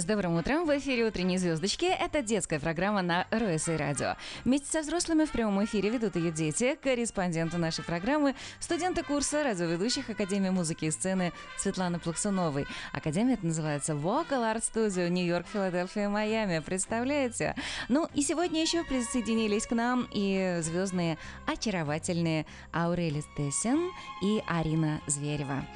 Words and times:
С 0.00 0.04
добрым 0.04 0.36
утром! 0.36 0.64
В 0.64 0.78
эфире 0.78 1.04
«Утренние 1.04 1.38
звездочки». 1.38 1.84
Это 1.84 2.22
детская 2.22 2.58
программа 2.58 3.02
на 3.02 3.26
РСИ 3.30 3.76
Радио. 3.76 4.16
Вместе 4.46 4.66
со 4.66 4.80
взрослыми 4.80 5.26
в 5.26 5.30
прямом 5.30 5.62
эфире 5.66 5.90
ведут 5.90 6.16
ее 6.16 6.30
дети, 6.30 6.78
корреспонденты 6.82 7.58
нашей 7.58 7.84
программы, 7.84 8.34
студенты 8.60 9.02
курса 9.02 9.44
радиоведущих 9.44 10.08
Академии 10.08 10.48
музыки 10.48 10.86
и 10.86 10.90
сцены 10.90 11.34
Светланы 11.58 11.98
Плаксуновой. 11.98 12.66
Академия 12.94 13.34
это 13.34 13.44
называется 13.44 13.92
Vocal 13.92 14.50
Art 14.50 14.62
Studio 14.62 15.10
Нью-Йорк, 15.10 15.46
Филадельфия, 15.52 16.08
Майами. 16.08 16.60
Представляете? 16.60 17.54
Ну 17.90 18.08
и 18.14 18.22
сегодня 18.22 18.62
еще 18.62 18.84
присоединились 18.84 19.66
к 19.66 19.72
нам 19.72 20.08
и 20.14 20.60
звездные 20.62 21.18
очаровательные 21.46 22.46
Аурели 22.72 23.20
Стессен 23.20 23.90
и 24.22 24.42
Арина 24.46 25.02
Зверева. 25.06 25.66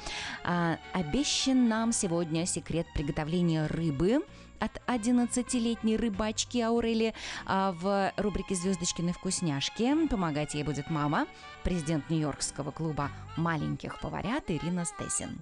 А, 0.43 0.79
обещан 0.93 1.67
нам 1.67 1.91
сегодня 1.91 2.47
секрет 2.47 2.87
приготовления 2.95 3.67
рыбы 3.67 4.14
от 4.59 4.81
11-летней 4.87 5.97
рыбачки 5.97 6.59
Аурели 6.59 7.13
а 7.45 7.73
в 7.73 8.11
рубрике 8.17 8.55
«Звездочкины 8.55 9.13
вкусняшки». 9.13 10.07
Помогать 10.07 10.53
ей 10.53 10.63
будет 10.63 10.89
мама, 10.89 11.27
президент 11.63 12.09
Нью-Йоркского 12.09 12.71
клуба 12.71 13.09
маленьких 13.37 13.99
поварят 13.99 14.45
Ирина 14.47 14.85
Стесин. 14.85 15.41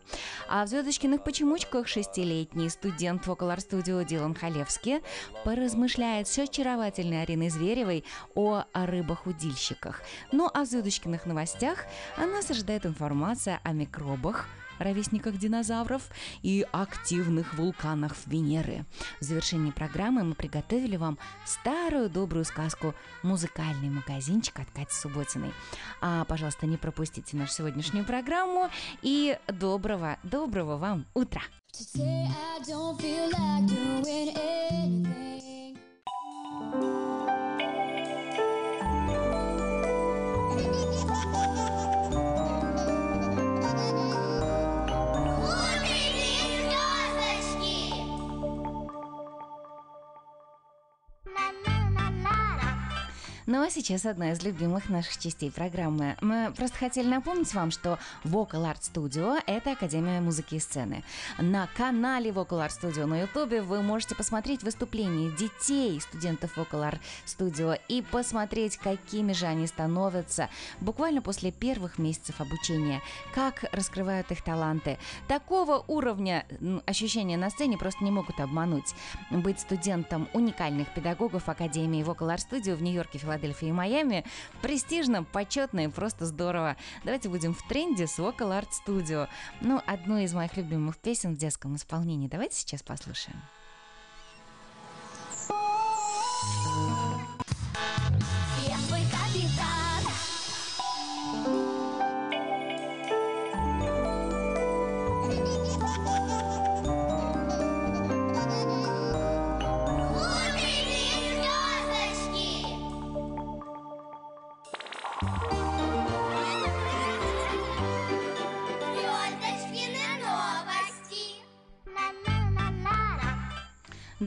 А 0.50 0.66
в 0.66 0.68
«Звездочкиных 0.68 1.24
почемучках» 1.24 1.88
шестилетний 1.88 2.70
студент 2.70 3.26
Vocal 3.28 3.56
Studio 3.58 4.04
Дилан 4.06 4.34
Халевский 4.34 5.02
поразмышляет 5.44 6.28
с 6.28 6.38
очаровательной 6.40 7.24
Ариной 7.24 7.50
Зверевой 7.50 8.04
о 8.36 8.64
рыбах-удильщиках. 8.74 10.02
Ну 10.32 10.50
а 10.54 10.64
в 10.64 10.66
«Звездочкиных 10.66 11.26
новостях» 11.26 11.86
нас 12.18 12.50
ожидает 12.50 12.86
информация 12.86 13.60
о 13.64 13.74
микробах– 13.74 14.48
ровесниках 14.80 15.38
динозавров 15.38 16.10
и 16.42 16.66
активных 16.72 17.54
вулканах 17.56 18.16
Венеры. 18.26 18.86
В 19.20 19.24
завершении 19.24 19.72
программы 19.72 20.24
мы 20.24 20.36
приготовили 20.36 20.98
вам 20.98 21.18
старую 21.46 22.10
добрую 22.10 22.46
сказку 22.46 22.94
«Музыкальный 23.22 23.90
магазинчик» 23.90 24.60
от 24.60 24.70
Кати 24.72 24.92
Субботиной. 24.92 25.54
А, 26.02 26.26
пожалуйста, 26.26 26.66
не 26.66 26.78
пропустите 26.78 27.38
нашу 27.38 27.54
сегодняшнюю 27.54 28.06
программу 28.06 28.70
и 29.02 29.38
доброго, 29.48 30.18
доброго 30.24 30.78
вам 30.78 31.06
утра! 31.14 31.42
Today 31.74 32.28
I 32.28 32.60
don't 32.68 33.00
feel 33.00 33.30
like 33.32 33.66
doing 33.68 34.30
anything. 34.72 35.24
Ну 53.54 53.62
а 53.62 53.70
сейчас 53.70 54.08
одна 54.08 54.32
из 54.32 54.42
любимых 54.42 54.90
наших 54.90 55.20
частей 55.20 55.52
программы. 55.52 56.18
Мы 56.22 56.52
просто 56.58 56.76
хотели 56.76 57.08
напомнить 57.08 57.54
вам, 57.54 57.70
что 57.70 58.00
Vocal 58.24 58.66
Art 58.66 58.80
Studio– 58.82 59.40
это 59.46 59.74
Академия 59.74 60.22
музыки 60.22 60.56
и 60.56 60.60
сцены. 60.60 61.04
На 61.38 61.68
канале 61.78 62.32
Vocal 62.32 62.66
Art 62.66 62.72
Studio 62.72 63.06
на 63.06 63.22
YouTube 63.22 63.64
вы 63.68 63.84
можете 63.84 64.16
посмотреть 64.16 64.64
выступления 64.64 65.30
детей, 65.30 66.02
студентов 66.02 66.58
Vocal 66.58 66.94
Art 66.94 67.00
Studio 67.28 67.80
и 67.88 68.02
посмотреть, 68.02 68.78
какими 68.78 69.34
же 69.34 69.46
они 69.46 69.68
становятся 69.68 70.50
буквально 70.82 71.22
после 71.22 71.52
первых 71.52 72.00
месяцев 72.00 72.42
обучения, 72.42 73.04
как 73.36 73.66
раскрывают 73.72 74.32
их 74.32 74.42
таланты. 74.42 74.98
Такого 75.28 75.86
уровня 75.88 76.48
ощущения 76.88 77.38
на 77.38 77.52
сцене 77.52 77.78
просто 77.78 78.04
не 78.04 78.10
могут 78.10 78.40
обмануть. 78.40 78.96
Быть 79.30 79.60
студентом 79.60 80.28
уникальных 80.34 80.92
педагогов 80.96 81.50
Академии 81.50 82.04
Vocal 82.04 82.34
Art 82.34 82.42
Studio 82.50 82.74
в 82.74 82.82
Нью-Йорке, 82.82 83.20
Филадельфии 83.20 83.43
и 83.70 83.72
Майами. 83.72 84.26
Престижно, 84.62 85.24
почетно 85.24 85.86
и 85.86 85.88
просто 85.88 86.26
здорово. 86.26 86.78
Давайте 87.04 87.30
будем 87.30 87.54
в 87.54 87.68
тренде 87.68 88.08
с 88.08 88.20
Vocal 88.20 88.60
Art 88.60 88.70
Studio. 88.86 89.28
Ну, 89.62 89.82
одну 89.86 90.18
из 90.18 90.34
моих 90.34 90.56
любимых 90.58 90.98
песен 90.98 91.36
в 91.36 91.38
детском 91.38 91.76
исполнении. 91.76 92.28
Давайте 92.28 92.56
сейчас 92.58 92.84
послушаем. 92.84 93.42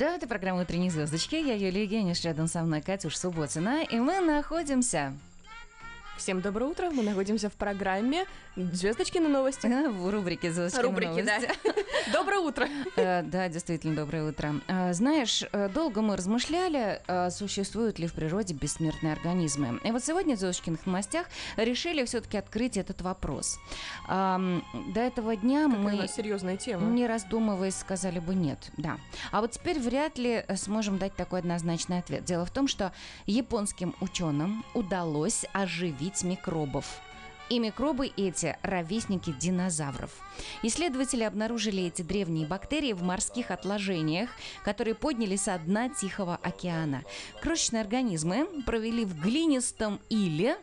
Да, 0.06 0.14
это 0.14 0.28
программа 0.28 0.62
«Утренние 0.62 0.92
звездочки». 0.92 1.34
Я 1.34 1.54
Юлия 1.54 1.82
Евгеньевич, 1.82 2.22
рядом 2.22 2.46
со 2.46 2.62
мной 2.62 2.80
Катюш 2.80 3.16
Субботина. 3.16 3.82
И 3.82 3.98
мы 3.98 4.20
находимся 4.20 5.12
Всем 6.16 6.40
доброе 6.40 6.66
утро. 6.66 6.90
Мы 6.90 7.02
находимся 7.02 7.50
в 7.50 7.52
программе 7.52 8.24
«Звездочки 8.56 9.18
на 9.18 9.28
новости». 9.28 9.66
В 9.90 10.08
рубрике 10.10 10.50
«Звездочки 10.50 10.86
Рубрики, 10.86 11.20
на 11.20 11.38
новости». 11.38 11.52
да. 11.62 11.72
Доброе 12.12 12.38
утро. 12.38 12.68
Э, 12.96 13.22
да, 13.22 13.48
действительно, 13.48 13.96
доброе 13.96 14.30
утро. 14.30 14.54
Э, 14.68 14.94
знаешь, 14.94 15.44
э, 15.52 15.68
долго 15.68 16.00
мы 16.00 16.16
размышляли, 16.16 17.02
существуют 17.30 17.98
ли 17.98 18.06
в 18.06 18.14
природе 18.14 18.54
бессмертные 18.54 19.12
организмы. 19.12 19.78
И 19.84 19.90
вот 19.90 20.04
сегодня 20.04 20.36
в 20.36 20.38
«Звездочкиных 20.38 20.86
новостях» 20.86 21.26
решили 21.56 22.04
все-таки 22.04 22.38
открыть 22.38 22.76
этот 22.76 23.02
вопрос. 23.02 23.58
До 24.08 24.62
этого 24.94 25.36
дня 25.36 25.68
мы... 25.68 26.08
серьезная 26.08 26.56
тема. 26.56 26.86
Не 26.86 27.06
раздумывая, 27.06 27.70
сказали 27.70 28.20
бы 28.20 28.34
нет. 28.34 28.70
Да. 28.76 28.98
А 29.32 29.40
вот 29.40 29.52
теперь 29.52 29.78
вряд 29.78 30.16
ли 30.16 30.44
сможем 30.56 30.98
дать 30.98 31.14
такой 31.14 31.40
однозначный 31.40 31.98
ответ. 31.98 32.24
Дело 32.24 32.46
в 32.46 32.50
том, 32.50 32.68
что 32.68 32.92
японским 33.26 33.94
ученым 34.00 34.64
удалось 34.74 35.44
оживить 35.52 36.05
оживить 36.06 36.22
микробов. 36.22 37.00
И 37.48 37.60
микробы 37.60 38.10
эти– 38.16 38.56
ровесники 38.62 39.32
динозавров. 39.32 40.10
Исследователи 40.62 41.22
обнаружили 41.22 41.84
эти 41.84 42.02
древние 42.02 42.44
бактерии 42.44 42.92
в 42.92 43.04
морских 43.04 43.52
отложениях, 43.52 44.30
которые 44.64 44.96
подняли 44.96 45.36
со 45.36 45.56
дна 45.58 45.88
Тихого 45.88 46.36
океана. 46.42 47.04
Крошечные 47.40 47.82
организмы 47.82 48.48
провели 48.66 49.04
в 49.04 49.20
глинистом 49.20 50.00
иле, 50.08 50.56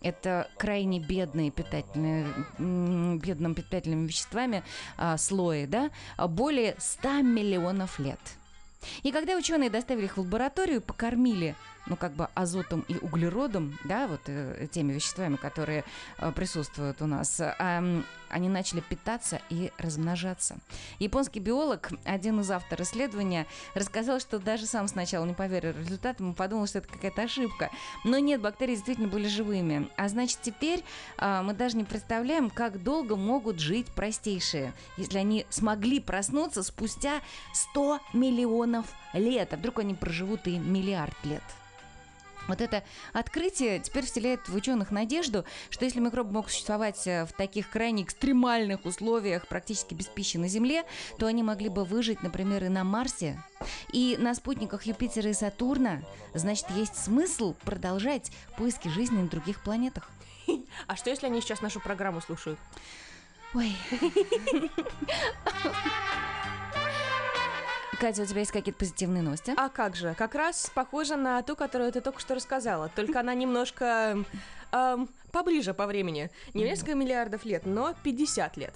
это 0.00 0.48
крайне 0.56 0.98
бедные 0.98 1.52
питательные, 1.52 2.26
бедным 2.58 3.54
питательными 3.54 4.06
веществами 4.06 4.62
а, 4.96 5.16
слои, 5.16 5.66
да, 5.66 5.90
более 6.16 6.74
100 6.78 7.22
миллионов 7.22 7.98
лет. 8.00 8.20
И 9.02 9.12
когда 9.12 9.36
ученые 9.36 9.70
доставили 9.70 10.04
их 10.04 10.16
в 10.16 10.20
лабораторию, 10.20 10.80
покормили 10.80 11.56
ну, 11.88 11.96
как 11.96 12.12
бы 12.12 12.28
азотом 12.34 12.84
и 12.88 12.96
углеродом, 12.98 13.78
да, 13.84 14.06
вот 14.06 14.20
э, 14.26 14.66
теми 14.70 14.92
веществами, 14.92 15.36
которые 15.36 15.84
э, 16.18 16.32
присутствуют 16.32 17.02
у 17.02 17.06
нас, 17.06 17.40
э, 17.40 18.02
они 18.30 18.48
начали 18.48 18.80
питаться 18.80 19.40
и 19.48 19.72
размножаться. 19.78 20.58
Японский 20.98 21.40
биолог, 21.40 21.90
один 22.04 22.40
из 22.40 22.50
авторов 22.50 22.86
исследования, 22.86 23.46
рассказал, 23.74 24.20
что 24.20 24.38
даже 24.38 24.66
сам 24.66 24.88
сначала 24.88 25.24
не 25.24 25.34
поверил 25.34 25.72
результатам, 25.78 26.34
подумал, 26.34 26.66
что 26.66 26.78
это 26.78 26.88
какая-то 26.88 27.22
ошибка. 27.22 27.70
Но 28.04 28.18
нет, 28.18 28.40
бактерии 28.40 28.74
действительно 28.74 29.08
были 29.08 29.28
живыми. 29.28 29.88
А 29.96 30.08
значит, 30.08 30.38
теперь 30.42 30.84
э, 31.18 31.42
мы 31.42 31.54
даже 31.54 31.76
не 31.76 31.84
представляем, 31.84 32.50
как 32.50 32.82
долго 32.82 33.16
могут 33.16 33.60
жить 33.60 33.86
простейшие, 33.86 34.72
если 34.96 35.18
они 35.18 35.46
смогли 35.48 36.00
проснуться 36.00 36.62
спустя 36.62 37.20
100 37.54 38.00
миллионов 38.12 38.86
лет. 39.12 39.52
А 39.52 39.56
вдруг 39.56 39.80
они 39.80 39.94
проживут 39.94 40.46
и 40.46 40.58
миллиард 40.58 41.16
лет? 41.24 41.42
Вот 42.48 42.62
это 42.62 42.82
открытие 43.12 43.78
теперь 43.78 44.06
вселяет 44.06 44.48
в 44.48 44.54
ученых 44.54 44.90
надежду, 44.90 45.44
что 45.70 45.84
если 45.84 46.00
микробы 46.00 46.32
могут 46.32 46.50
существовать 46.50 47.06
э, 47.06 47.26
в 47.26 47.32
таких 47.32 47.70
крайне 47.70 48.02
экстремальных 48.02 48.86
условиях, 48.86 49.46
практически 49.46 49.94
без 49.94 50.06
пищи 50.06 50.38
на 50.38 50.48
Земле, 50.48 50.84
то 51.18 51.26
они 51.26 51.42
могли 51.42 51.68
бы 51.68 51.84
выжить, 51.84 52.22
например, 52.22 52.64
и 52.64 52.68
на 52.68 52.84
Марсе, 52.84 53.40
и 53.92 54.16
на 54.18 54.34
спутниках 54.34 54.84
Юпитера 54.84 55.30
и 55.30 55.34
Сатурна. 55.34 56.02
Значит, 56.34 56.70
есть 56.70 56.96
смысл 56.96 57.54
продолжать 57.64 58.32
поиски 58.56 58.88
жизни 58.88 59.18
на 59.18 59.28
других 59.28 59.62
планетах. 59.62 60.10
А 60.86 60.96
что, 60.96 61.10
если 61.10 61.26
они 61.26 61.42
сейчас 61.42 61.60
нашу 61.60 61.80
программу 61.80 62.22
слушают? 62.22 62.58
Ой. 63.54 63.76
Катя, 67.98 68.22
у 68.22 68.26
тебя 68.26 68.40
есть 68.40 68.52
какие-то 68.52 68.78
позитивные 68.78 69.24
новости? 69.24 69.52
А 69.56 69.68
как 69.68 69.96
же? 69.96 70.14
Как 70.16 70.36
раз 70.36 70.70
похоже 70.72 71.16
на 71.16 71.42
ту, 71.42 71.56
которую 71.56 71.90
ты 71.90 72.00
только 72.00 72.20
что 72.20 72.36
рассказала. 72.36 72.88
Только 72.94 73.18
она 73.18 73.34
немножко 73.34 74.24
эм, 74.70 75.08
поближе 75.32 75.74
по 75.74 75.86
времени. 75.86 76.30
Не 76.54 76.62
несколько 76.62 76.94
миллиардов 76.94 77.44
лет, 77.44 77.66
но 77.66 77.94
50 78.04 78.56
лет. 78.56 78.74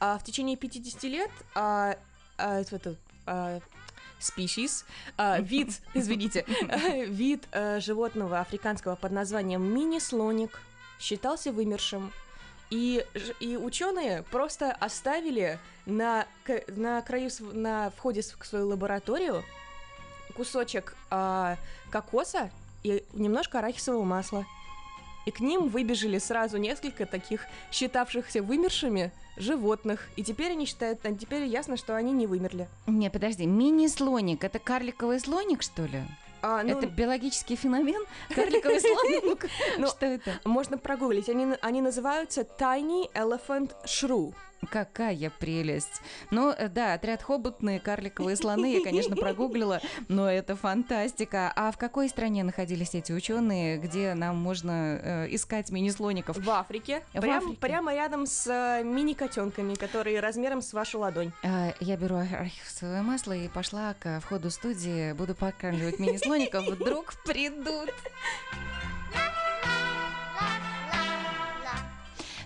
А 0.00 0.18
в 0.18 0.24
течение 0.24 0.56
50 0.56 1.04
лет 1.04 1.30
а, 1.54 1.96
а, 2.36 2.60
это, 2.60 2.96
а, 3.26 3.60
species, 4.18 4.84
а, 5.16 5.38
вид, 5.40 5.80
извините, 5.94 6.44
вид 7.06 7.46
э, 7.52 7.78
животного 7.78 8.40
африканского 8.40 8.96
под 8.96 9.12
названием 9.12 9.62
мини-слоник 9.62 10.60
считался 10.98 11.52
вымершим. 11.52 12.12
И, 12.74 13.06
и 13.38 13.56
ученые 13.56 14.24
просто 14.32 14.72
оставили 14.72 15.60
на, 15.86 16.26
на 16.66 17.02
краю, 17.02 17.30
на 17.52 17.90
входе 17.90 18.22
в 18.22 18.44
свою 18.44 18.66
лабораторию 18.66 19.44
кусочек 20.34 20.96
а, 21.08 21.56
кокоса 21.92 22.50
и 22.82 23.04
немножко 23.12 23.60
арахисового 23.60 24.02
масла. 24.02 24.44
И 25.24 25.30
к 25.30 25.38
ним 25.38 25.68
выбежали 25.68 26.18
сразу 26.18 26.56
несколько 26.56 27.06
таких 27.06 27.46
считавшихся 27.70 28.42
вымершими 28.42 29.12
животных. 29.36 30.08
И 30.16 30.24
теперь 30.24 30.50
они 30.50 30.66
считают, 30.66 30.98
теперь 31.20 31.44
ясно, 31.44 31.76
что 31.76 31.94
они 31.94 32.10
не 32.10 32.26
вымерли. 32.26 32.66
Не, 32.88 33.08
подожди, 33.08 33.46
мини-слоник, 33.46 34.42
это 34.42 34.58
карликовый 34.58 35.20
слоник, 35.20 35.62
что 35.62 35.84
ли? 35.84 36.02
А, 36.46 36.62
ну, 36.62 36.76
Это 36.78 36.86
биологический 36.86 37.56
феномен? 37.56 38.04
Карликовый 38.34 38.78
слоник? 38.78 39.46
Ну, 39.78 39.86
Что 39.86 40.04
это? 40.04 40.40
можно 40.44 40.76
прогуглить. 40.76 41.30
Они 41.30 41.80
называются 41.80 42.42
Tiny 42.42 43.10
Elephant 43.14 43.70
Shrew. 43.86 44.34
Какая 44.70 45.30
прелесть. 45.30 46.00
Ну, 46.30 46.50
э, 46.50 46.68
да, 46.68 46.94
отряд 46.94 47.22
хоботные 47.22 47.80
карликовые 47.80 48.36
слоны 48.36 48.76
я, 48.78 48.82
конечно, 48.82 49.16
прогуглила, 49.16 49.80
но 50.08 50.30
это 50.30 50.56
фантастика. 50.56 51.52
А 51.54 51.70
в 51.70 51.78
какой 51.78 52.08
стране 52.08 52.44
находились 52.44 52.94
эти 52.94 53.12
ученые, 53.12 53.78
где 53.78 54.14
нам 54.14 54.36
можно 54.36 54.98
э, 55.02 55.26
искать 55.34 55.70
мини-слоников? 55.70 56.36
В 56.38 56.50
Африке. 56.50 57.02
В 57.12 57.20
прям- 57.20 57.38
Африке. 57.38 57.56
Прямо 57.60 57.94
рядом 57.94 58.26
с 58.26 58.46
э, 58.46 58.82
мини-котенками, 58.84 59.74
которые 59.74 60.20
размером 60.20 60.62
с 60.62 60.72
вашу 60.72 60.98
ладонь. 61.00 61.32
А, 61.42 61.72
Я 61.80 61.96
беру 61.96 62.16
арахисовое 62.16 63.02
масло 63.02 63.32
и 63.32 63.48
пошла 63.48 63.94
к 63.94 64.20
входу 64.20 64.50
студии, 64.50 65.12
буду 65.12 65.34
подкармливать 65.34 65.98
мини-слоников, 65.98 66.66
вдруг 66.66 67.14
придут. 67.24 67.90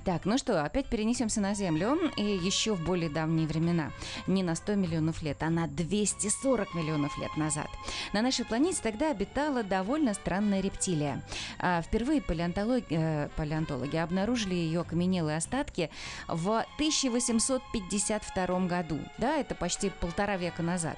Так, 0.09 0.25
ну 0.25 0.39
что, 0.39 0.65
опять 0.65 0.87
перенесемся 0.87 1.43
на 1.43 1.53
Землю 1.53 1.99
и 2.17 2.23
еще 2.23 2.73
в 2.73 2.83
более 2.83 3.11
давние 3.11 3.47
времена. 3.47 3.93
Не 4.27 4.43
на 4.43 4.55
100 4.55 4.77
миллионов 4.77 5.21
лет, 5.21 5.43
а 5.43 5.51
на 5.51 5.67
240 5.67 6.75
миллионов 6.75 7.19
лет 7.19 7.37
назад. 7.37 7.67
На 8.15 8.23
нашей 8.23 8.47
планете 8.47 8.81
тогда 8.83 9.11
обитала 9.11 9.63
довольно 9.63 10.15
странная 10.15 10.63
рептилия. 10.63 11.23
А, 11.59 11.83
Впервые 11.83 12.23
палеонтолог- 12.23 12.87
э, 12.89 13.29
палеонтологи 13.37 13.97
обнаружили 13.97 14.55
ее 14.55 14.81
окаменелые 14.81 15.37
остатки 15.37 15.91
в 16.27 16.65
1852 16.79 18.67
году. 18.67 19.01
Да, 19.19 19.37
это 19.37 19.55
почти 19.55 19.91
полтора 19.91 20.39
века 20.39 20.63
назад. 20.63 20.97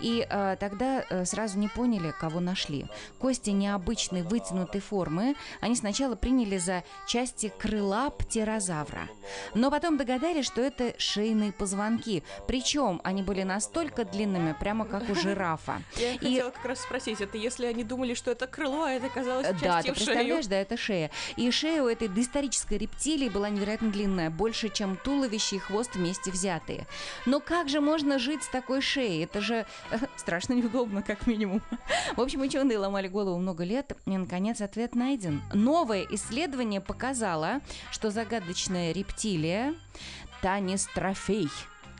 И 0.00 0.26
э, 0.28 0.56
тогда 0.58 1.04
э, 1.08 1.24
сразу 1.26 1.60
не 1.60 1.68
поняли, 1.68 2.12
кого 2.18 2.40
нашли. 2.40 2.86
Кости 3.20 3.50
необычной 3.50 4.22
вытянутой 4.22 4.80
формы 4.80 5.36
они 5.60 5.76
сначала 5.76 6.16
приняли 6.16 6.58
за 6.58 6.82
части 7.06 7.52
крыла 7.56 8.10
птерозавра. 8.48 9.08
Но 9.54 9.70
потом 9.70 9.96
догадались, 9.98 10.46
что 10.46 10.60
это 10.62 10.94
шейные 10.98 11.52
позвонки. 11.52 12.22
Причем 12.46 13.00
они 13.04 13.22
были 13.22 13.42
настолько 13.42 14.04
длинными, 14.04 14.54
прямо 14.58 14.84
как 14.86 15.08
у 15.10 15.14
жирафа. 15.14 15.82
Я 15.96 16.14
И- 16.14 16.18
хотела 16.18 16.50
как 16.50 16.64
раз 16.64 16.80
спросить, 16.80 17.20
это 17.20 17.36
если 17.36 17.66
они 17.66 17.84
думали, 17.84 18.14
что 18.14 18.30
это 18.30 18.46
крыло, 18.46 18.84
а 18.84 18.90
это 18.92 19.06
оказалось 19.06 19.46
Э, 19.46 19.52
Да, 19.60 19.78
ты 19.78 19.88
шею? 19.88 19.94
представляешь, 19.94 20.46
да, 20.46 20.56
это 20.56 20.76
шея. 20.76 21.10
И 21.36 21.50
шея 21.50 21.82
у 21.82 21.88
этой 21.88 22.08
доисторической 22.08 22.78
рептилии 22.78 23.28
была 23.28 23.50
невероятно 23.50 23.90
длинная, 23.90 24.30
больше, 24.30 24.68
чем 24.70 24.96
туловище 24.96 25.56
и 25.56 25.58
хвост 25.58 25.94
вместе 25.94 26.30
взятые. 26.30 26.86
Но 27.26 27.40
как 27.40 27.68
же 27.68 27.80
можно 27.80 28.18
жить 28.18 28.42
с 28.42 28.48
такой 28.48 28.80
шеей? 28.80 29.24
Это 29.24 29.40
же 29.40 29.66
э, 29.90 29.96
страшно 30.16 30.54
неудобно, 30.54 31.02
как 31.02 31.26
минимум. 31.26 31.60
В 32.16 32.20
общем, 32.20 32.40
ученые 32.40 32.78
ломали 32.78 33.08
голову 33.08 33.38
много 33.38 33.64
лет, 33.64 33.92
и, 34.06 34.16
наконец, 34.16 34.60
ответ 34.62 34.94
найден. 34.94 35.42
Новое 35.52 36.06
исследование 36.10 36.80
показало, 36.80 37.60
что 37.90 38.10
загадочная 38.38 38.92
рептилия 38.92 39.74
Танистрофей 40.42 41.48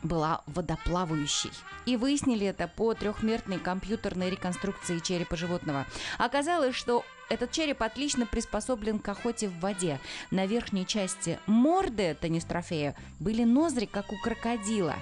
была 0.03 0.41
водоплавающей. 0.47 1.51
И 1.85 1.97
выяснили 1.97 2.47
это 2.47 2.69
по 2.69 2.93
трехмерной 2.93 3.59
компьютерной 3.59 4.29
реконструкции 4.29 4.99
черепа 4.99 5.35
животного. 5.35 5.85
Оказалось, 6.17 6.75
что 6.75 7.03
этот 7.29 7.51
череп 7.51 7.83
отлично 7.83 8.25
приспособлен 8.25 8.99
к 8.99 9.09
охоте 9.09 9.49
в 9.49 9.59
воде. 9.59 9.99
На 10.31 10.45
верхней 10.45 10.85
части 10.85 11.37
морды 11.45 12.15
Танистрофея 12.19 12.95
были 13.19 13.43
ноздри, 13.43 13.85
как 13.85 14.13
у 14.13 14.17
крокодила. 14.23 14.95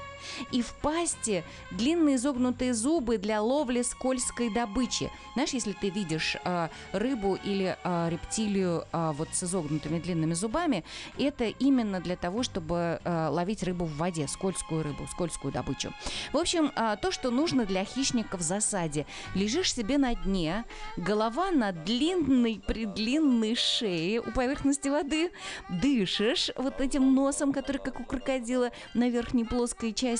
И 0.51 0.61
в 0.61 0.73
пасти 0.75 1.43
длинные 1.71 2.15
изогнутые 2.15 2.73
зубы 2.73 3.17
для 3.17 3.41
ловли 3.41 3.81
скользкой 3.81 4.49
добычи. 4.53 5.11
Знаешь, 5.33 5.51
если 5.51 5.73
ты 5.73 5.89
видишь 5.89 6.35
э, 6.43 6.69
рыбу 6.91 7.37
или 7.43 7.77
э, 7.83 8.09
рептилию 8.09 8.85
э, 8.91 9.11
вот 9.15 9.29
с 9.31 9.43
изогнутыми 9.43 9.99
длинными 9.99 10.33
зубами, 10.33 10.83
это 11.17 11.45
именно 11.45 11.99
для 11.99 12.15
того, 12.15 12.43
чтобы 12.43 12.99
э, 13.03 13.27
ловить 13.29 13.63
рыбу 13.63 13.85
в 13.85 13.97
воде, 13.97 14.27
скользкую 14.27 14.83
рыбу, 14.83 15.07
скользкую 15.11 15.53
добычу. 15.53 15.93
В 16.33 16.37
общем, 16.37 16.71
э, 16.75 16.97
то, 17.01 17.11
что 17.11 17.31
нужно 17.31 17.65
для 17.65 17.85
хищника 17.85 18.37
в 18.37 18.41
засаде. 18.41 19.05
Лежишь 19.35 19.73
себе 19.73 19.97
на 19.97 20.15
дне, 20.15 20.65
голова 20.97 21.51
на 21.51 21.71
длинной 21.71 22.61
предлинной 22.65 23.55
шее 23.55 24.21
у 24.21 24.31
поверхности 24.31 24.89
воды, 24.89 25.31
дышишь 25.69 26.51
вот 26.55 26.81
этим 26.81 27.13
носом, 27.13 27.53
который 27.53 27.77
как 27.77 27.99
у 27.99 28.03
крокодила 28.03 28.71
на 28.93 29.09
верхней 29.09 29.45
плоской 29.45 29.93
части 29.93 30.16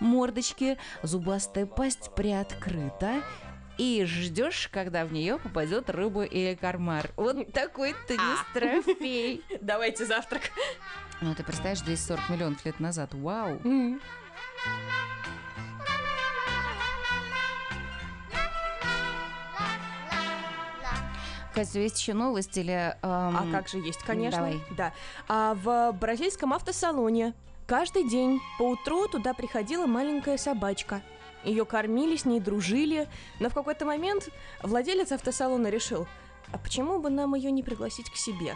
мордочки, 0.00 0.78
зубастая 1.02 1.66
пасть 1.66 2.10
приоткрыта, 2.14 3.22
и 3.78 4.04
ждешь, 4.04 4.68
когда 4.72 5.04
в 5.04 5.12
нее 5.12 5.38
попадет 5.38 5.88
рыба 5.88 6.24
или 6.24 6.54
кармар. 6.56 7.10
Вот 7.16 7.52
такой 7.52 7.94
теннис-трофей. 8.08 9.44
Давайте 9.60 10.04
завтрак. 10.04 10.42
Ну, 11.20 11.34
ты 11.34 11.44
представляешь, 11.44 11.80
240 11.80 12.28
миллионов 12.28 12.64
лет 12.64 12.80
назад. 12.80 13.14
Вау. 13.14 13.60
М. 13.64 14.00
Катя, 21.54 21.80
есть 21.80 21.98
еще 22.00 22.14
новость 22.14 22.56
или... 22.56 22.94
эм, 23.02 23.36
А 23.36 23.46
как 23.50 23.68
же 23.68 23.78
есть, 23.78 24.02
конечно. 24.04 24.38
давай. 24.42 24.60
Да. 24.76 24.92
А 25.26 25.54
в 25.54 25.92
бразильском 25.92 26.52
автосалоне 26.52 27.34
каждый 27.68 28.08
день 28.08 28.40
по 28.58 28.62
утру 28.62 29.06
туда 29.08 29.34
приходила 29.34 29.86
маленькая 29.86 30.38
собачка. 30.38 31.02
Ее 31.44 31.64
кормили, 31.64 32.16
с 32.16 32.24
ней 32.24 32.40
дружили, 32.40 33.06
но 33.38 33.50
в 33.50 33.54
какой-то 33.54 33.84
момент 33.84 34.30
владелец 34.62 35.12
автосалона 35.12 35.68
решил, 35.68 36.08
а 36.50 36.58
почему 36.58 36.98
бы 36.98 37.10
нам 37.10 37.34
ее 37.34 37.52
не 37.52 37.62
пригласить 37.62 38.10
к 38.10 38.16
себе? 38.16 38.54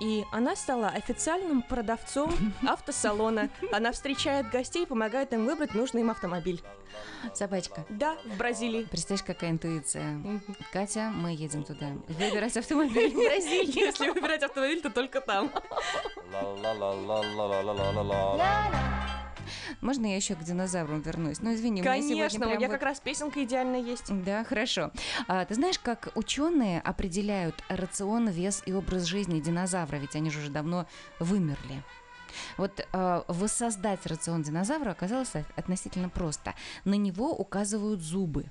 И 0.00 0.24
она 0.32 0.54
стала 0.56 0.88
официальным 0.88 1.62
продавцом 1.62 2.32
автосалона. 2.66 3.50
Она 3.72 3.92
встречает 3.92 4.48
гостей 4.50 4.84
и 4.84 4.86
помогает 4.86 5.32
им 5.32 5.44
выбрать 5.46 5.74
нужный 5.74 6.02
им 6.02 6.10
автомобиль. 6.10 6.62
Собачка. 7.34 7.84
Да, 7.88 8.16
в 8.24 8.36
Бразилии. 8.38 8.84
Представляешь, 8.84 9.24
какая 9.24 9.50
интуиция. 9.50 10.20
Катя, 10.72 11.10
мы 11.14 11.32
едем 11.32 11.64
туда. 11.64 11.88
Выбирать 12.08 12.56
автомобиль 12.56 13.10
в 13.14 13.14
Бразилии. 13.16 13.78
Если 13.78 14.08
выбирать 14.10 14.42
автомобиль, 14.42 14.80
то 14.80 14.90
только 14.90 15.20
там. 15.20 15.50
Можно 19.80 20.06
я 20.06 20.16
еще 20.16 20.34
к 20.34 20.40
динозаврам 20.42 21.00
вернусь? 21.00 21.40
Ну, 21.40 21.54
извини, 21.54 21.80
у 21.80 21.84
меня 21.84 21.94
сегодня 21.96 22.16
Конечно, 22.16 22.38
у 22.38 22.48
прям 22.48 22.58
меня 22.58 22.68
вот- 22.68 22.74
как 22.74 22.82
раз 22.82 23.00
песенка 23.00 23.44
идеальная 23.44 23.80
есть. 23.80 24.04
Да, 24.24 24.44
хорошо. 24.44 24.90
А, 25.28 25.44
ты 25.44 25.54
знаешь, 25.54 25.78
как 25.78 26.08
ученые 26.16 26.80
определяют 26.80 27.54
рацион, 27.68 28.28
вес 28.28 28.62
и 28.66 28.72
образ 28.72 29.04
жизни 29.04 29.40
динозавра? 29.88 29.96
Ведь 29.96 30.16
они 30.16 30.30
же 30.30 30.40
уже 30.40 30.50
давно 30.50 30.86
вымерли. 31.18 31.82
Вот 32.56 32.80
э, 32.92 33.22
воссоздать 33.28 34.06
рацион 34.06 34.42
динозавра 34.42 34.90
оказалось 34.90 35.34
от- 35.34 35.58
относительно 35.58 36.08
просто. 36.08 36.54
На 36.84 36.94
него 36.94 37.32
указывают 37.32 38.00
зубы. 38.00 38.46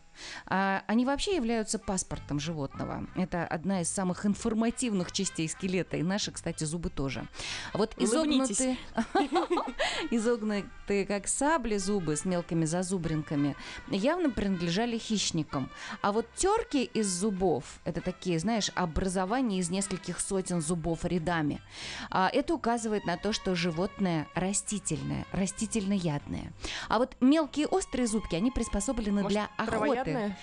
А, 0.45 0.83
они 0.87 1.05
вообще 1.05 1.35
являются 1.35 1.79
паспортом 1.79 2.39
животного. 2.39 3.05
Это 3.15 3.45
одна 3.45 3.81
из 3.81 3.89
самых 3.89 4.25
информативных 4.25 5.11
частей 5.11 5.47
скелета. 5.47 5.97
И 5.97 6.03
наши, 6.03 6.31
кстати, 6.31 6.63
зубы 6.63 6.89
тоже. 6.89 7.27
Вот 7.73 7.93
изогнутые, 7.97 8.77
изогнутые, 10.11 11.05
как 11.05 11.27
сабли, 11.27 11.77
зубы 11.77 12.15
с 12.15 12.25
мелкими 12.25 12.65
зазубринками, 12.65 13.55
явно 13.89 14.29
принадлежали 14.29 14.97
хищникам. 14.97 15.69
А 16.01 16.11
вот 16.11 16.27
терки 16.35 16.83
из 16.83 17.07
зубов, 17.07 17.79
это 17.85 18.01
такие, 18.01 18.39
знаешь, 18.39 18.71
образования 18.75 19.59
из 19.59 19.69
нескольких 19.69 20.19
сотен 20.19 20.61
зубов 20.61 21.05
рядами, 21.05 21.61
а, 22.09 22.29
это 22.31 22.53
указывает 22.53 23.05
на 23.05 23.17
то, 23.17 23.33
что 23.33 23.55
животное 23.71 24.27
растительное, 24.33 25.25
растительноядное. 25.33 26.53
А 26.87 26.99
вот 26.99 27.17
мелкие 27.19 27.67
острые 27.67 28.07
зубки, 28.07 28.35
они 28.35 28.49
приспособлены 28.49 29.23
Может, 29.23 29.31
для 29.31 29.49
охоты. 29.57 30.35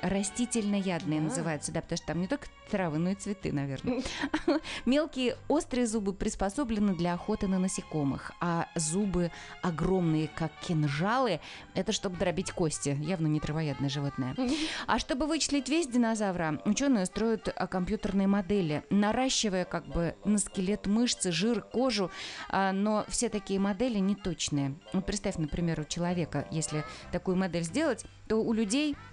Растительноядные 0.00 1.20
А. 1.20 1.22
называются, 1.22 1.70
да, 1.70 1.82
потому 1.82 1.96
что 1.98 2.06
там 2.06 2.20
не 2.20 2.26
только 2.28 2.46
травы, 2.70 2.98
но 2.98 3.10
и 3.10 3.14
цветы, 3.14 3.52
наверное. 3.52 4.02
Мелкие 4.86 5.36
острые 5.48 5.86
зубы 5.86 6.14
приспособлены 6.14 6.94
для 6.94 7.12
охоты 7.12 7.46
на 7.46 7.58
насекомых, 7.58 8.32
а 8.40 8.68
зубы 8.74 9.30
огромные, 9.60 10.28
как 10.28 10.50
кинжалы, 10.66 11.40
это 11.74 11.92
чтобы 11.92 12.16
дробить 12.16 12.52
кости, 12.52 12.96
явно 13.00 13.26
не 13.26 13.40
травоядное 13.40 13.90
животное. 13.90 14.34
А 14.86 14.98
чтобы 14.98 15.26
вычислить 15.26 15.68
вес 15.68 15.86
динозавра, 15.86 16.60
ученые 16.64 17.06
строят 17.06 17.52
а, 17.54 17.66
компьютерные 17.66 18.26
модели, 18.26 18.82
наращивая 18.90 19.64
как 19.64 19.86
бы 19.86 20.14
на 20.24 20.38
скелет 20.38 20.86
мышцы, 20.86 21.30
жир, 21.30 21.60
кожу, 21.60 22.10
а, 22.48 22.61
но 22.70 23.04
все 23.08 23.28
такие 23.28 23.58
модели 23.58 23.98
неточные. 23.98 24.78
Вот 24.92 25.06
представь, 25.06 25.36
например, 25.36 25.80
у 25.80 25.84
человека, 25.84 26.46
если 26.50 26.84
такую 27.10 27.36
модель 27.36 27.64
сделать, 27.64 28.04
то 28.28 28.36
у 28.36 28.52
людей 28.52 28.94
а, 28.94 29.11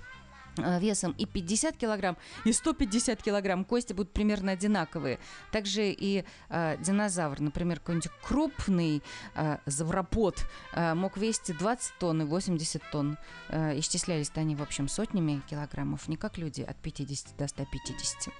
весом 0.80 1.14
и 1.18 1.26
50 1.26 1.78
килограмм, 1.78 2.18
и 2.46 2.54
150 2.54 3.22
килограмм 3.22 3.66
кости 3.66 3.94
будут 3.94 4.12
примерно 4.14 4.52
одинаковые. 4.54 5.20
Также 5.52 5.92
и 5.92 6.24
а, 6.50 6.78
динозавр, 6.78 7.40
например, 7.40 7.80
какой-нибудь 7.80 8.12
крупный 8.22 9.04
а, 9.36 9.60
завропод 9.66 10.46
а, 10.74 10.96
мог 10.96 11.18
весить 11.18 11.58
20 11.58 11.94
тонн 12.00 12.22
и 12.24 12.26
80 12.26 12.82
тонн. 12.92 13.18
А, 13.50 13.78
исчислялись-то 13.80 14.42
они, 14.42 14.56
в 14.56 14.62
общем, 14.62 14.88
сотнями 14.88 15.42
килограммов, 15.50 16.08
не 16.08 16.18
как 16.18 16.38
люди 16.38 16.62
от 16.62 16.78
50 16.78 17.38
до 17.38 17.48
150. 17.48 18.34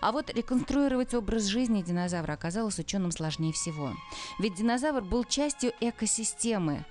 А 0.00 0.12
вот 0.12 0.30
реконструировать 0.34 1.14
образ 1.14 1.44
жизни 1.44 1.82
динозавра 1.82 2.32
оказалось 2.32 2.78
ученым 2.78 3.12
сложнее 3.12 3.52
всего. 3.52 3.92
Ведь 4.38 4.54
динозавр 4.54 5.02
был 5.02 5.24
частью 5.24 5.72
экосистемы. 5.80 6.84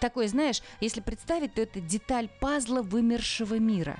Такой, 0.00 0.28
знаешь, 0.28 0.62
если 0.80 1.00
представить, 1.00 1.54
то 1.54 1.62
это 1.62 1.80
деталь 1.80 2.28
пазла 2.40 2.82
вымершего 2.82 3.58
мира. 3.58 3.98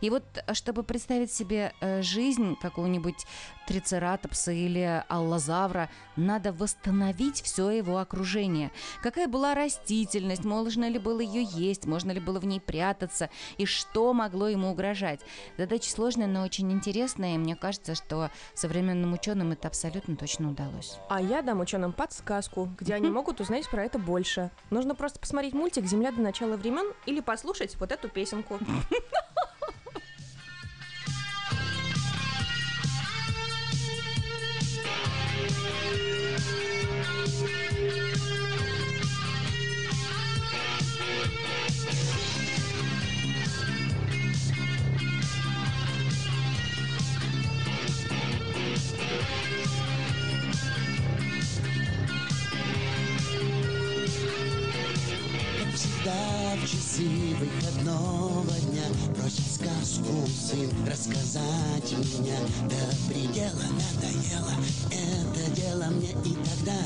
И 0.00 0.10
вот, 0.10 0.24
э, 0.34 0.54
чтобы 0.54 0.82
представить 0.82 1.32
себе 1.32 1.72
э, 1.80 2.02
жизнь 2.02 2.56
какого-нибудь 2.60 3.26
трицератопса 3.66 4.52
или 4.52 5.04
аллозавра, 5.08 5.88
надо 6.16 6.52
восстановить 6.52 7.42
все 7.42 7.70
его 7.70 7.98
окружение. 7.98 8.70
Какая 9.02 9.28
была 9.28 9.54
растительность, 9.54 10.44
можно 10.44 10.88
ли 10.88 10.98
было 10.98 11.20
ее 11.20 11.42
есть, 11.42 11.86
можно 11.86 12.10
ли 12.12 12.20
было 12.20 12.40
в 12.40 12.46
ней 12.46 12.60
прятаться, 12.60 13.30
и 13.56 13.66
что 13.66 14.12
могло 14.12 14.48
ему 14.48 14.70
угрожать. 14.70 15.20
Задача 15.58 15.90
сложная, 15.90 16.26
но 16.26 16.42
очень 16.42 16.70
интересная, 16.72 17.34
и 17.34 17.38
мне 17.38 17.56
кажется, 17.56 17.94
что 17.94 18.30
современным 18.54 19.12
ученым 19.12 19.52
это 19.52 19.68
абсолютно 19.68 20.16
точно 20.16 20.50
удалось. 20.50 20.98
А 21.08 21.20
я 21.20 21.42
дам 21.42 21.60
ученым 21.60 21.92
подсказку, 21.92 22.68
где 22.78 22.94
они 22.94 23.10
могут 23.10 23.40
узнать 23.40 23.68
про 23.68 23.84
это 23.84 23.98
больше. 23.98 24.50
Нужно 24.70 24.94
просто 24.94 25.18
посмотреть 25.18 25.54
мультик 25.54 25.84
«Земля 25.86 26.12
до 26.12 26.20
начала 26.20 26.56
времен» 26.56 26.92
или 27.06 27.20
послушать 27.20 27.76
вот 27.76 27.92
эту 27.92 28.08
песенку. 28.08 28.58
сын 60.62 60.86
рассказать 60.86 61.92
меня 61.92 62.36
До 62.68 63.12
предела. 63.12 63.62
Надоело 63.94 64.52
это 64.90 65.50
дело 65.60 65.84
мне 65.90 66.10
и 66.10 66.34
тогда 66.34 66.78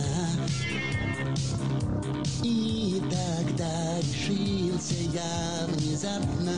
внезапно 6.06 6.52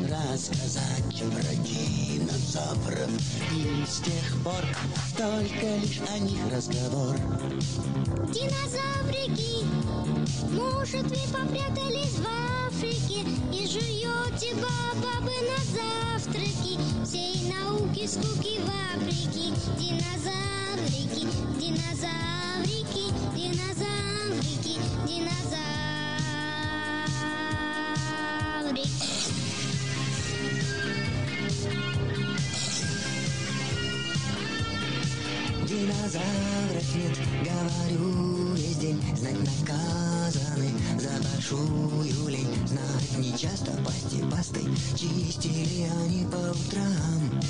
Рассказать 0.00 1.18
про 1.18 1.54
динозавров 1.62 3.10
И 3.52 3.84
с 3.86 4.00
тех 4.00 4.42
пор 4.42 4.64
только 5.16 5.76
лишь 5.76 6.00
о 6.10 6.18
них 6.18 6.40
разговор. 6.52 7.16
Динозаврики, 8.32 9.64
может 10.50 11.02
вы 11.02 11.18
попрятались 11.32 12.18
в 12.18 12.26
Африке? 12.66 13.20
И 13.52 13.66
жуете 13.66 14.54
бабабы 14.54 15.32
на 15.48 15.58
завтраки. 15.72 16.78
Всей 17.04 17.52
науки 17.52 18.06
скуки 18.06 18.58
в 18.58 18.68
Африке. 18.94 19.52
Динозаврики, 19.78 21.26
динозаврики, 21.58 22.33
Динозавров 36.04 36.94
нет, 36.96 37.18
говорю 37.42 38.54
весь 38.56 38.76
день 38.76 39.02
Знать 39.16 39.38
наказаны. 39.40 40.70
За 41.00 41.08
большую 41.30 42.28
лень 42.28 42.68
Знать 42.68 43.18
нечасто 43.18 43.72
пасти 43.82 44.22
пастой 44.30 44.64
Чистили 44.98 45.88
они 46.02 46.26
по 46.26 46.36
утрам. 46.36 47.40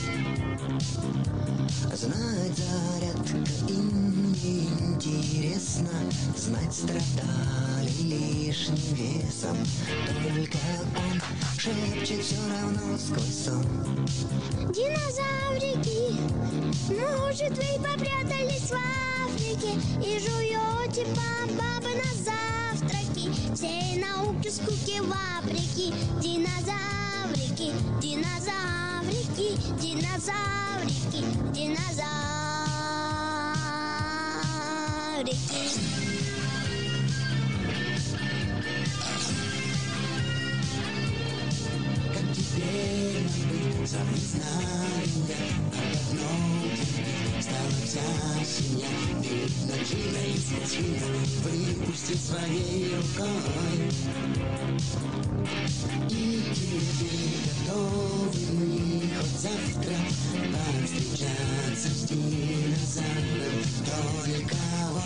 Знать 1.92 2.56
зарядка 2.56 3.38
им 3.72 4.32
не 4.44 4.68
интересно 4.86 5.90
Знать 6.36 6.72
страдали 6.72 7.90
лишним 8.02 8.76
весом. 8.94 9.56
Только 10.22 10.58
он 10.96 11.20
шепчет 11.58 12.24
все 12.24 12.36
равно 12.48 12.96
сквозь 12.98 13.46
сон. 13.46 13.66
Динозаврики, 14.72 16.14
может 16.88 17.56
вы 17.56 17.78
попрятались 17.78 18.70
в 18.70 18.74
Африке 18.74 19.72
И 20.02 20.18
жуете 20.18 21.06
бабабы 21.06 21.94
на 21.94 22.10
завтраки. 22.22 23.30
Всей 23.54 23.98
науки 23.98 24.48
скуки 24.48 25.00
в 25.00 25.12
Африке. 25.38 25.92
Динозаврики, 26.20 27.72
динозаврики, 28.00 29.56
динозаврики, 29.80 31.24
динозаврики. 31.52 32.04
Как 42.12 42.26
теперь 42.34 43.22
нам 43.22 43.80
быть, 43.80 43.90
сам 43.90 44.12
не 44.12 44.20
знаю 44.20 44.84
я 45.28 46.63
А 47.74 47.86
давно 47.86 48.44
теперь 48.44 48.44
стала 48.44 48.44
вся 48.44 48.44
семья 48.44 48.86
Видно, 49.20 49.74
чина 49.84 50.22
свина 50.66 51.08
выпустит 51.42 52.20
своей 52.20 52.94
рукой. 52.94 53.90
И 56.08 56.42
теперь 56.54 57.40
готовы 57.66 58.42
мы 58.52 59.02
хоть 59.16 59.40
завтра 59.40 59.96
Повстречаться 60.52 61.88
с 61.88 62.02
динозавром 62.04 63.64
Только 63.84 64.56
вот 64.92 65.02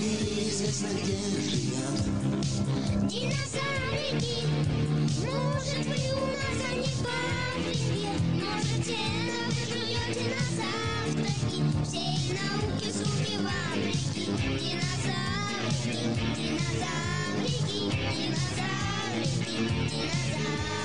неизвестно, 0.00 0.88
где 0.94 1.16
живет 1.50 2.00
Динозаврики, 3.08 4.36
может 5.20 5.86
вы 5.86 5.98
у 6.14 6.26
нас, 6.26 6.60
не 6.74 6.88
в 6.90 7.06
Африке 7.06 8.08
Можете, 8.34 8.96
вы 9.46 9.52
живете 9.68 10.24
на 10.30 10.42
завтраки 10.56 11.60
Всей 11.84 12.18
науки 12.32 12.88
скуки 12.90 13.36
в 13.36 13.46
Африке 13.46 14.22
Динозаврики, 14.60 15.92
динозаврики, 16.36 16.96
динозаврики, 18.00 18.56
динозаврики 19.58 20.79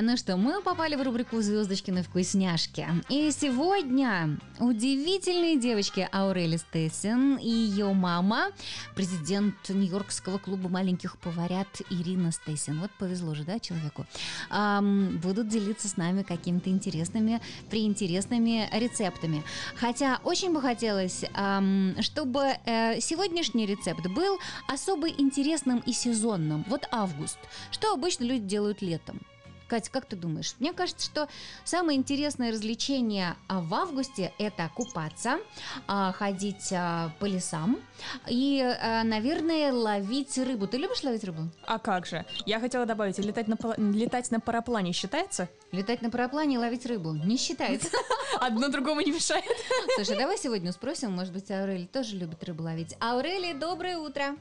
Ну 0.00 0.16
что, 0.16 0.36
мы 0.36 0.62
попали 0.62 0.94
в 0.94 1.02
рубрику 1.02 1.40
«Звездочкины 1.40 2.04
вкусняшки». 2.04 2.86
И 3.08 3.32
сегодня 3.32 4.38
удивительные 4.60 5.58
девочки 5.58 6.08
Аурели 6.12 6.56
Стессен 6.56 7.36
и 7.36 7.48
ее 7.48 7.92
мама, 7.92 8.50
президент 8.94 9.56
Нью-Йоркского 9.68 10.38
клуба 10.38 10.68
маленьких 10.68 11.18
поварят 11.18 11.66
Ирина 11.90 12.30
Стессен. 12.30 12.78
Вот 12.78 12.92
повезло 12.98 13.34
же, 13.34 13.42
да, 13.42 13.58
человеку? 13.58 14.06
Ам, 14.50 15.18
будут 15.18 15.48
делиться 15.48 15.88
с 15.88 15.96
нами 15.96 16.22
какими-то 16.22 16.70
интересными, 16.70 17.40
приинтересными 17.68 18.68
рецептами. 18.72 19.42
Хотя 19.74 20.20
очень 20.22 20.52
бы 20.52 20.60
хотелось, 20.60 21.24
ам, 21.34 21.96
чтобы 22.02 22.56
э, 22.66 23.00
сегодняшний 23.00 23.66
рецепт 23.66 24.06
был 24.06 24.38
особо 24.68 25.08
интересным 25.08 25.80
и 25.80 25.92
сезонным. 25.92 26.64
Вот 26.68 26.86
август. 26.92 27.38
Что 27.72 27.92
обычно 27.92 28.24
люди 28.24 28.46
делают 28.46 28.80
летом? 28.80 29.20
Катя, 29.68 29.90
как 29.90 30.06
ты 30.06 30.16
думаешь? 30.16 30.54
Мне 30.58 30.72
кажется, 30.72 31.04
что 31.04 31.28
самое 31.64 31.98
интересное 31.98 32.50
развлечение 32.50 33.36
а, 33.48 33.60
в 33.60 33.74
августе– 33.74 34.32
это 34.38 34.70
купаться, 34.74 35.38
а, 35.86 36.12
ходить 36.12 36.72
а, 36.72 37.12
по 37.18 37.26
лесам 37.26 37.78
и, 38.26 38.62
наверное, 39.04 39.72
ловить 39.72 40.38
рыбу. 40.38 40.66
Ты 40.66 40.78
любишь 40.78 41.02
ловить 41.02 41.22
рыбу? 41.24 41.48
А 41.66 41.78
как 41.78 42.06
же? 42.06 42.24
Я 42.46 42.60
хотела 42.60 42.86
добавить, 42.86 43.18
летать 43.18 43.48
на, 43.48 43.56
летать 43.76 44.30
на 44.30 44.40
параплане 44.40 44.92
считается? 44.92 45.48
Летать 45.70 46.00
на 46.00 46.10
параплане 46.10 46.54
и 46.54 46.58
ловить 46.58 46.86
рыбу? 46.86 47.12
Не 47.12 47.36
считается. 47.36 47.90
Одно 48.40 48.68
другому 48.68 49.00
не 49.02 49.12
мешает. 49.12 49.44
Слушай, 49.96 50.16
давай 50.16 50.38
сегодня 50.38 50.72
спросим, 50.72 51.12
может 51.12 51.32
быть, 51.32 51.50
Аурели 51.50 51.86
тоже 51.86 52.16
любит 52.16 52.42
рыбу 52.44 52.62
ловить. 52.62 52.96
Аурели, 53.00 53.52
доброе 53.52 53.98
утро. 53.98 54.36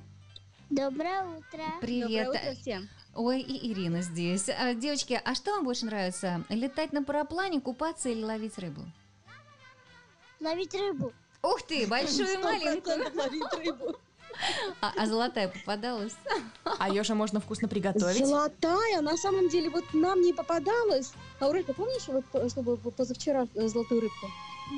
Доброе 0.70 1.24
утро. 1.24 1.64
Привет. 1.82 2.28
Доброе 2.28 2.30
утро 2.30 2.62
всем. 2.62 2.90
Ой, 3.18 3.42
и 3.42 3.72
Ирина 3.72 4.04
здесь. 4.04 4.48
А, 4.48 4.76
девочки, 4.76 5.20
а 5.26 5.34
что 5.34 5.56
вам 5.56 5.64
больше 5.64 5.88
нравится? 5.88 6.44
Летать 6.50 6.94
на 6.94 7.04
параплане, 7.04 7.60
купаться 7.60 8.10
или 8.10 8.24
ловить 8.24 8.60
рыбу? 8.60 8.82
Ловить 10.40 10.76
рыбу. 10.76 11.12
Ух 11.42 11.64
ты, 11.64 11.88
большую 11.88 12.32
и 12.32 12.38
маленькую. 12.38 13.08
100% 13.08 13.18
ловить 13.18 13.54
рыбу. 13.54 13.96
А, 14.82 14.92
а 14.96 15.08
золотая 15.08 15.48
попадалась? 15.48 16.14
А 16.78 16.90
ее 16.90 17.04
же 17.04 17.16
можно 17.16 17.40
вкусно 17.40 17.68
приготовить. 17.68 18.24
Золотая, 18.24 19.02
на 19.02 19.18
самом 19.18 19.50
деле, 19.50 19.72
вот 19.72 19.84
нам 19.94 20.22
не 20.22 20.32
попадалась. 20.32 21.12
Аурель, 21.42 21.64
ты 21.64 21.74
помнишь, 21.74 22.08
вот, 22.08 22.24
чтобы 22.52 22.78
позавчера 22.78 23.48
э, 23.56 23.68
золотую 23.68 24.02
рыбку? 24.02 24.28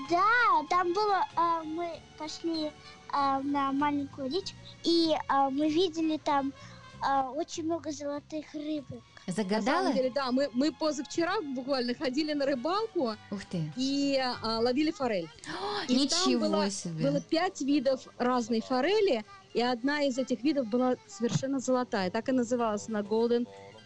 Да, 0.10 0.24
там 0.70 0.94
было, 0.94 1.26
а, 1.36 1.62
мы 1.64 2.00
пошли 2.18 2.72
а, 3.10 3.42
на 3.42 3.74
маленькую 3.74 4.30
речь, 4.32 4.54
и 4.84 5.14
а, 5.28 5.50
мы 5.50 5.68
видели 5.68 6.16
там 6.24 6.54
а, 7.02 7.30
очень 7.32 7.64
много 7.66 7.92
золотых 7.92 8.46
рыбок. 8.54 9.02
На 9.28 9.34
Загадала? 9.34 9.64
самом 9.84 9.94
деле, 9.96 10.12
да, 10.14 10.32
мы, 10.32 10.50
мы 10.54 10.72
позавчера 10.72 11.40
буквально 11.42 11.94
ходили 11.94 12.34
на 12.34 12.46
рыбалку 12.46 13.16
Ух 13.32 13.46
ты. 13.50 13.72
и 13.76 14.18
а, 14.42 14.60
ловили 14.60 14.92
форель. 14.92 15.30
И 15.88 16.08
там 16.08 16.28
Ничего 16.28 16.48
было- 16.50 16.70
себе. 16.70 17.10
Было 17.10 17.22
пять 17.22 17.62
видов 17.62 18.08
разной 18.18 18.62
форели, 18.62 19.24
и 19.54 19.62
одна 19.62 20.04
из 20.04 20.18
этих 20.18 20.44
видов 20.44 20.68
была 20.68 20.96
совершенно 21.08 21.60
золотая. 21.60 22.10
Так 22.12 22.30
и 22.30 22.32
называлась 22.32 22.88
она 22.90 23.02
Golden 23.02 23.46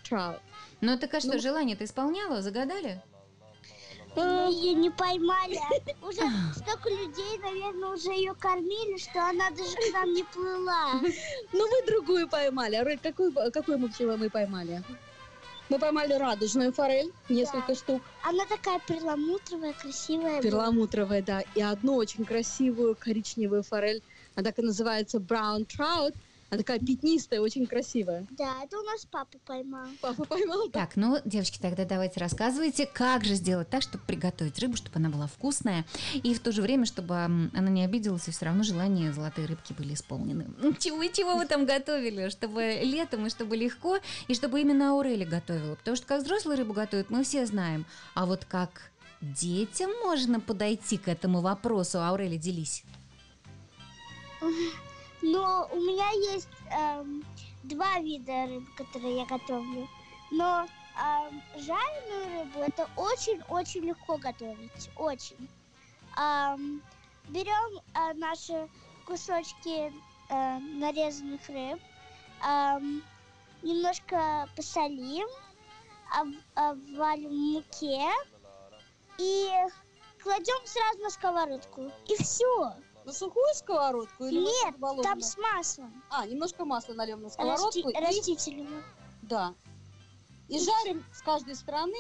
Trout. 0.10 0.40
Ну 0.82 0.98
так 0.98 1.14
а 1.14 1.20
что, 1.20 1.34
Ну. 1.34 1.40
желание 1.40 1.76
ты 1.76 1.86
исполняла? 1.86 2.42
Загадали? 2.42 3.02
Мы 4.16 4.24
ее 4.52 4.74
не 4.76 4.90
поймали. 4.90 5.58
а 6.02 6.06
Уже 6.08 6.22
столько 6.56 6.90
людей, 6.90 7.40
наверное, 7.42 7.90
уже 7.90 8.12
ее 8.12 8.34
кормили, 8.36 8.98
что 8.98 9.22
она 9.28 9.50
даже 9.52 9.76
к 9.76 9.94
нам 9.94 10.14
не 10.14 10.24
плыла. 10.24 10.94
Ну, 11.54 11.68
вы 11.70 11.86
другую 11.88 12.28
поймали. 12.28 12.76
Аурель, 12.76 13.00
какую, 13.02 13.34
какую 13.52 13.78
мы 13.80 13.90
мы 14.18 14.30
поймали? 14.30 14.84
Мы 15.70 15.80
поймали 15.80 16.14
радужную 16.14 16.74
форель, 16.74 17.12
несколько 17.30 17.74
штук. 17.74 18.02
Она 18.24 18.46
такая 18.46 18.80
перламутровая, 18.86 19.74
красивая. 19.74 20.34
была. 20.34 20.42
перламутровая, 20.42 21.22
да, 21.22 21.42
и 21.56 21.62
одну 21.62 21.96
очень 21.96 22.26
красивую 22.26 22.96
коричневую 22.96 23.64
форель. 23.64 24.04
Она 24.36 24.50
так 24.50 24.60
и 24.60 24.62
называется 24.62 25.18
brown 25.18 25.66
trout. 25.66 26.14
Она 26.54 26.60
такая 26.60 26.78
пятнистая, 26.78 27.42
очень 27.42 27.66
красивая. 27.66 28.28
Да, 28.30 28.64
это 28.64 28.78
у 28.78 28.84
нас 28.84 29.08
папа 29.10 29.40
поймал. 29.44 29.88
Папа 30.02 30.24
поймал. 30.24 30.70
да. 30.70 30.82
Так, 30.82 30.96
ну, 30.96 31.18
девочки, 31.26 31.58
тогда 31.60 31.84
давайте 31.84 32.20
рассказывайте, 32.20 32.86
как 32.86 33.24
же 33.24 33.34
сделать 33.34 33.70
так, 33.70 33.82
чтобы 33.82 34.04
приготовить 34.06 34.60
рыбу, 34.60 34.78
чтобы 34.78 34.98
она 34.98 35.10
была 35.10 35.26
вкусная, 35.26 35.84
и 36.14 36.36
в 36.36 36.40
то 36.40 36.52
же 36.52 36.62
время, 36.62 36.86
чтобы 36.86 37.16
она 37.16 37.70
не 37.70 37.84
обиделась, 37.84 38.28
и 38.28 38.32
все 38.32 38.46
равно 38.46 38.62
желания 38.62 39.12
золотой 39.12 39.48
рыбки 39.48 39.74
были 39.74 39.96
исполнены. 39.96 40.46
Чего, 40.80 41.04
чего 41.06 41.38
вы 41.38 41.48
там 41.48 41.66
готовили? 41.66 42.30
Чтобы 42.30 42.82
летом, 42.84 43.26
и 43.26 43.32
чтобы 43.32 43.58
легко, 43.58 43.98
и 44.28 44.36
чтобы 44.36 44.62
именно 44.62 44.92
Аурели 44.92 45.24
готовила. 45.24 45.74
Потому 45.74 45.98
что 45.98 46.06
как 46.06 46.22
взрослую 46.22 46.58
рыбу 46.58 46.74
готовят, 46.74 47.10
мы 47.10 47.24
все 47.24 47.48
знаем. 47.48 47.88
А 48.14 48.28
вот 48.28 48.46
как 48.46 48.92
детям 49.22 49.90
можно 50.04 50.40
подойти 50.40 51.00
к 51.00 51.08
этому 51.08 51.42
вопросу? 51.42 52.00
Аурели, 52.00 52.38
делись. 52.38 52.84
Но 55.24 55.70
у 55.72 55.78
меня 55.78 56.10
есть 56.34 56.50
эм, 56.70 57.24
два 57.64 57.98
вида 58.00 58.46
рыб, 58.46 58.76
которые 58.76 59.20
я 59.20 59.26
готовлю. 59.26 59.88
Но 60.32 60.68
эм, 61.00 61.42
жареную 61.56 62.40
рыбу 62.40 62.60
это 62.60 62.90
очень-очень 62.98 63.86
легко 63.86 64.18
готовить. 64.18 64.90
Очень. 64.98 65.48
Эм, 66.18 66.82
берем 67.30 67.80
э, 67.94 68.14
наши 68.16 68.68
кусочки 69.06 69.94
э, 70.30 70.60
нарезанных 70.60 71.48
рыб, 71.48 71.80
эм, 72.46 73.02
немножко 73.62 74.50
посолим, 74.58 75.28
об- 76.20 76.36
обвалим 76.56 77.30
в 77.30 77.54
муке 77.54 78.10
и 79.18 79.50
кладем 80.22 80.66
сразу 80.66 81.00
на 81.00 81.10
сковородку. 81.10 81.92
И 82.10 82.22
все. 82.22 82.76
На 83.06 83.12
сухую 83.14 83.54
сковородку 83.56 84.26
или 84.26 84.40
Нет, 84.40 84.80
положено? 84.80 85.04
Там 85.04 85.22
с 85.22 85.38
маслом. 85.38 86.04
А, 86.10 86.26
немножко 86.26 86.64
масла 86.66 86.94
нальем 86.94 87.22
на 87.22 87.30
сковородку. 87.30 87.90
Расти- 87.90 87.92
и- 87.92 88.00
растительного. 88.06 88.84
Да. 89.24 89.54
И 90.50 90.60
жарим 90.60 91.04
с 91.14 91.22
каждой 91.22 91.56
стороны 91.56 91.98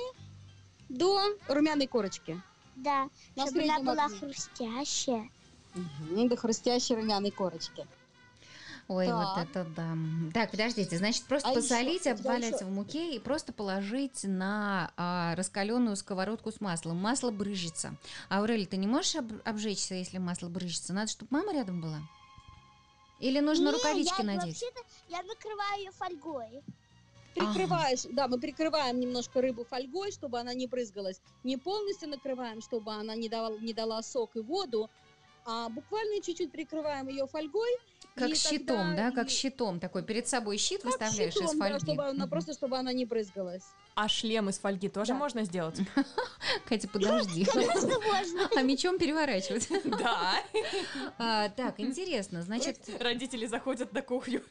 до 0.89 1.21
румяной 1.47 1.87
корочки. 1.87 2.41
Да, 2.75 3.09
На 3.35 3.45
чтобы 3.47 3.63
она 3.63 3.79
была 3.79 4.05
огне. 4.05 4.19
хрустящая. 4.19 5.29
Мгм, 5.75 6.29
до 6.29 6.35
хрустящей 6.37 6.95
румяной 6.95 7.31
корочки. 7.31 7.85
Ой, 8.89 9.07
вот 9.07 9.35
Так. 9.35 9.47
это 9.49 9.63
да. 9.75 9.95
Так, 10.33 10.51
подождите, 10.51 10.97
значит, 10.97 11.23
просто 11.23 11.49
А 11.49 11.53
посолить, 11.53 12.05
я 12.05 12.13
обвалять 12.13 12.55
ещё- 12.55 12.65
в 12.65 12.71
муке 12.71 13.15
и 13.15 13.19
просто 13.19 13.53
положить 13.53 14.23
на 14.25 14.91
а, 14.97 15.35
раскаленную 15.35 15.95
сковородку 15.95 16.51
с 16.51 16.59
маслом. 16.59 16.97
Масло 16.97 17.31
брыжется. 17.31 17.95
Аурель, 18.29 18.67
ты 18.67 18.75
не 18.77 18.87
можешь 18.87 19.15
об- 19.15 19.31
обжечься, 19.45 19.95
если 19.95 20.17
масло 20.17 20.49
брыжется? 20.49 20.93
Надо, 20.93 21.09
чтобы 21.09 21.29
мама 21.31 21.53
рядом 21.53 21.79
была? 21.81 21.99
Или 23.19 23.39
нужно 23.39 23.67
Не, 23.69 23.71
рукавички 23.71 24.19
я, 24.19 24.25
надеть? 24.25 24.61
Я 25.07 25.23
накрываю 25.23 25.79
ее 25.79 25.91
фольгой. 25.91 26.61
Прикрываешь, 27.35 28.01
да, 28.11 28.27
мы 28.27 28.39
прикрываем 28.39 28.99
немножко 28.99 29.41
рыбу 29.41 29.63
фольгой, 29.63 30.11
чтобы 30.11 30.39
она 30.39 30.53
не 30.53 30.67
брызгалась. 30.67 31.19
Не 31.43 31.57
полностью 31.57 32.09
накрываем, 32.09 32.61
чтобы 32.61 32.93
она 32.93 33.15
не, 33.15 33.27
давала, 33.29 33.57
не 33.57 33.73
дала 33.73 34.03
сок 34.03 34.35
и 34.35 34.39
воду, 34.39 34.91
а 35.45 35.69
буквально 35.69 36.21
чуть-чуть 36.21 36.51
прикрываем 36.51 37.07
ее 37.07 37.27
фольгой. 37.27 37.69
Как 38.15 38.29
и 38.29 38.35
щитом, 38.35 38.89
тогда 38.89 39.09
да? 39.09 39.11
Как 39.11 39.29
щитом 39.29 39.79
такой. 39.79 40.03
Перед 40.03 40.27
собой 40.27 40.57
щит 40.57 40.81
как 40.81 40.91
выставляешь 40.91 41.33
щитом, 41.33 41.47
из 41.47 41.53
да, 41.53 41.57
фольги. 41.57 41.79
чтобы 41.85 42.05
она, 42.05 42.27
просто 42.27 42.53
чтобы 42.53 42.77
она 42.77 42.93
не 42.93 43.05
брызгалась. 43.05 43.65
А 43.95 44.07
шлем 44.07 44.49
из 44.49 44.57
фольги 44.57 44.89
тоже 44.89 45.09
Да. 45.09 45.17
можно 45.19 45.43
сделать? 45.43 45.79
Катя, 46.65 46.87
подожди. 46.87 47.45
Конечно, 47.53 47.99
можно. 47.99 48.49
А 48.55 48.61
мечом 48.63 48.97
переворачивать. 48.97 49.67
Да. 49.85 50.35
А, 51.19 51.49
Так, 51.49 51.79
интересно, 51.79 52.41
значит... 52.41 52.77
Родители 52.99 53.45
заходят 53.45 53.93
на 53.93 54.01
кухню. 54.01 54.41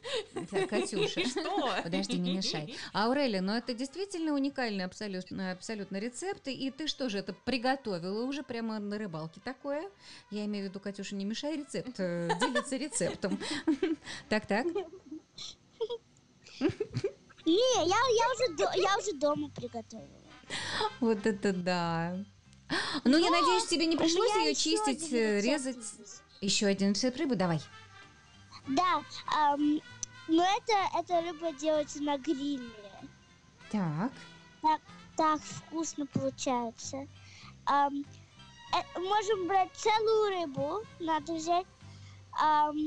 Катюша. 0.69 1.19
И 1.21 1.25
что? 1.25 1.69
Подожди, 1.83 2.17
не 2.17 2.37
мешай. 2.37 2.75
Аурелия, 2.93 3.41
ну 3.41 3.53
это 3.53 3.73
действительно 3.73 4.33
уникальный 4.33 4.85
абсолютно, 4.85 5.51
абсолютно 5.51 5.97
рецепт. 5.97 6.47
И 6.47 6.71
ты 6.71 6.87
что 6.87 7.09
же, 7.09 7.17
это 7.19 7.33
приготовила 7.33 8.23
уже 8.23 8.43
прямо 8.43 8.79
на 8.79 8.97
рыбалке 8.97 9.41
такое? 9.43 9.89
Я 10.31 10.45
имею 10.45 10.65
в 10.65 10.69
виду, 10.69 10.79
Катюша, 10.79 11.15
не 11.15 11.25
мешай 11.25 11.57
рецепт, 11.57 11.99
э, 11.99 12.29
делиться 12.39 12.77
рецептом. 12.77 13.37
Так-так. 14.29 14.65
Не, 17.45 17.87
я, 17.87 17.95
я, 17.95 18.31
уже, 18.31 18.81
я 18.81 18.97
уже 18.97 19.13
дома 19.13 19.49
приготовила. 19.49 20.07
Вот 20.99 21.25
это 21.25 21.53
да. 21.53 22.17
Ну, 23.03 23.17
я 23.17 23.29
надеюсь, 23.29 23.65
тебе 23.65 23.85
не 23.85 23.97
пришлось 23.97 24.33
ее 24.35 24.55
чистить, 24.55 25.11
э, 25.11 25.41
рецепт 25.41 25.65
резать. 25.65 26.19
Еще 26.41 26.67
один 26.67 26.91
рецепт 26.91 27.17
рыбы, 27.17 27.35
давай. 27.35 27.61
Да, 28.67 29.03
ам, 29.27 29.79
но 30.27 30.43
это, 30.43 30.73
это 30.97 31.21
рыба 31.21 31.51
делается 31.53 32.01
на 32.01 32.17
гриле. 32.17 32.69
Так. 33.71 34.11
Так 35.15 35.41
вкусно 35.41 36.05
получается. 36.07 37.07
Ам, 37.65 38.03
э, 38.73 38.99
можем 38.99 39.47
брать 39.47 39.71
целую 39.73 40.39
рыбу, 40.39 40.83
надо 40.99 41.33
взять, 41.33 41.67
ам, 42.31 42.77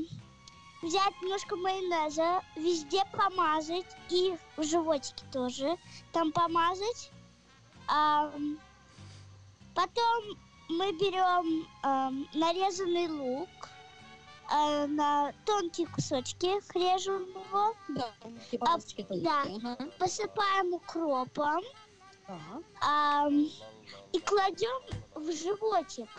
взять 0.81 1.21
немножко 1.21 1.55
майонеза, 1.55 2.41
везде 2.55 3.03
помазать 3.11 3.85
и 4.09 4.35
в 4.55 4.63
животике 4.63 5.23
тоже 5.31 5.75
там 6.11 6.31
помазать. 6.31 7.11
ам, 7.87 8.59
потом 9.73 10.37
мы 10.69 10.91
берем 10.93 11.65
ам, 11.83 12.27
нарезанный 12.33 13.07
лук, 13.07 13.49
э, 14.51 14.85
на 14.87 15.31
тонкие 15.45 15.87
кусочки 15.87 16.47
режем 16.77 17.23
его, 17.23 17.73
Да, 17.89 18.13
А, 18.21 18.23
тоненькие, 18.23 19.55
ага. 19.55 19.77
посыпаем 19.97 20.73
укропом 20.73 21.63
Так. 22.25 22.39
ам, 22.81 23.45
и 24.11 24.19
кладем 24.19 24.81
в 25.15 25.31
животик. 25.31 26.09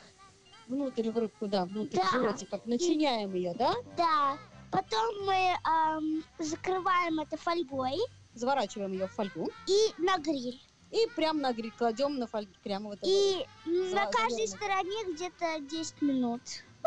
Внутрь 0.69 1.11
в 1.11 1.19
рыбку, 1.19 1.47
да, 1.47 1.65
внутрь 1.67 1.97
Да. 1.97 2.05
в 2.05 2.13
животик, 2.13 2.49
как 2.51 2.65
начиняем 2.67 3.35
ее, 3.35 3.55
да? 3.55 3.75
Да. 3.97 4.39
Потом 4.71 5.25
мы 5.25 5.57
ам, 5.65 6.23
закрываем 6.39 7.21
это 7.21 7.37
фольгой 7.37 7.97
Заворачиваем 8.35 8.93
ее 8.93 9.07
в 9.09 9.13
фольгу 9.13 9.49
и 9.67 10.01
на 10.03 10.19
гриль. 10.19 10.61
и 10.91 11.07
прям 11.17 11.39
на 11.41 11.53
гриль 11.53 11.73
кладем 11.77 12.19
на 12.19 12.27
фольгу 12.27 12.53
прямо 12.63 12.91
в 12.91 12.93
это. 12.93 13.03
И 13.05 13.47
на 13.67 14.05
За- 14.07 14.11
каждой 14.11 14.47
стороне 14.49 15.13
где-то 15.15 15.61
10 15.61 16.01
минут. 16.03 16.41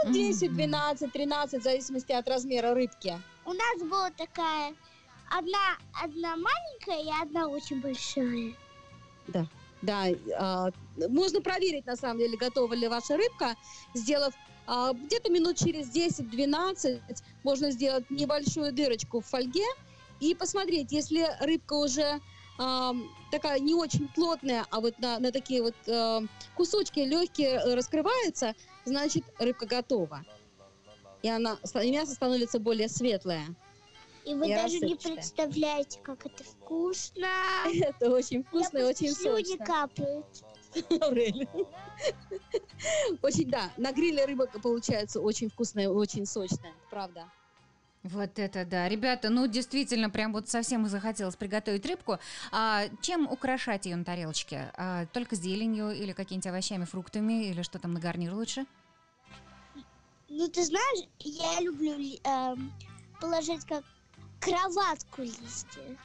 Ну, 0.04 0.12
10, 0.14 0.50
Мгм. 0.50 0.56
12, 0.58 1.12
13, 1.12 1.60
в 1.62 1.64
зависимости 1.64 2.12
от 2.12 2.28
размера 2.28 2.74
рыбки. 2.74 3.20
У 3.46 3.54
нас 3.54 3.82
была 3.82 4.10
такая 4.12 4.74
одна, 5.30 5.78
одна 6.02 6.36
маленькая 6.38 7.04
и 7.04 7.22
одна 7.22 7.48
очень 7.48 7.82
большая. 7.82 8.56
Да, 9.82 10.06
а, 10.38 10.70
можно 11.10 11.42
проверить, 11.42 11.86
на 11.88 11.96
самом 11.96 12.20
деле, 12.20 12.38
готова 12.38 12.74
ли 12.74 12.88
ваша 12.88 13.18
рыбка, 13.18 13.56
сделав 13.96 14.34
где-то 14.94 15.30
минут 15.30 15.58
через 15.58 15.94
10-12 15.94 17.02
можно 17.44 17.72
сделать 17.72 18.10
небольшую 18.10 18.72
дырочку 18.72 19.20
в 19.20 19.26
фольге 19.26 19.66
и 20.22 20.34
посмотреть, 20.34 20.92
если 20.92 21.28
рыбка 21.42 21.74
уже 21.74 22.22
а, 22.58 22.94
такая 23.32 23.60
не 23.60 23.74
очень 23.74 24.08
плотная, 24.10 24.66
а 24.70 24.80
вот 24.80 24.98
на, 25.00 25.20
на 25.20 25.32
такие 25.32 25.62
вот 25.62 25.76
а, 25.90 26.22
кусочки 26.56 27.00
легкие 27.00 27.60
э, 27.60 27.74
раскрывается, 27.74 28.54
значит 28.86 29.24
рыбка 29.40 29.66
готова. 29.66 30.24
И 31.24 31.28
она, 31.28 31.58
мясо 31.76 32.14
становится 32.14 32.60
более 32.60 32.88
светлое. 32.88 33.48
И 34.26 34.36
вы 34.36 34.48
И 34.48 34.56
даже 34.56 34.76
не 34.76 34.94
рассыпчатая. 34.94 35.16
представляете, 35.16 36.00
как 36.04 36.26
это 36.26 36.44
вкусно. 36.44 37.28
Это 37.74 38.12
очень 38.12 38.44
вкусно 38.44 38.78
и 38.78 38.82
Я 38.82 38.88
очень 38.88 39.12
сочно. 39.14 39.66
капают. 39.66 40.44
Очень, 43.22 43.50
да, 43.50 43.72
на 43.78 43.92
гриле 43.92 44.26
рыба 44.26 44.48
получается 44.48 45.22
очень 45.22 45.50
вкусная 45.50 45.90
очень 45.90 46.26
сочная, 46.26 46.74
правда. 46.90 47.30
Вот 48.04 48.40
это 48.40 48.66
да. 48.66 48.90
Ребята, 48.90 49.30
ну 49.30 49.46
действительно, 49.46 50.10
прям 50.10 50.34
вот 50.34 50.50
совсем 50.50 50.88
захотелось 50.88 51.36
приготовить 51.36 51.86
рыбку. 51.86 52.18
А 52.52 52.86
чем 53.02 53.28
украшать 53.28 53.86
ее 53.86 53.96
на 53.96 54.04
тарелочке? 54.04 54.72
А, 54.76 55.06
только 55.08 55.36
зеленью 55.36 55.92
или 55.92 56.12
какими-нибудь 56.12 56.48
овощами, 56.48 56.86
фруктами, 56.86 57.46
или 57.46 57.62
что 57.62 57.78
там 57.78 57.94
на 57.94 58.00
гарнир 58.00 58.34
лучше? 58.34 58.66
Ну, 60.30 60.48
ты 60.48 60.64
знаешь, 60.64 61.08
я 61.20 61.60
люблю 61.60 61.94
эм, 62.24 62.72
положить 63.20 63.66
как 63.66 63.84
кроватку 64.40 65.22
листья. 65.22 65.98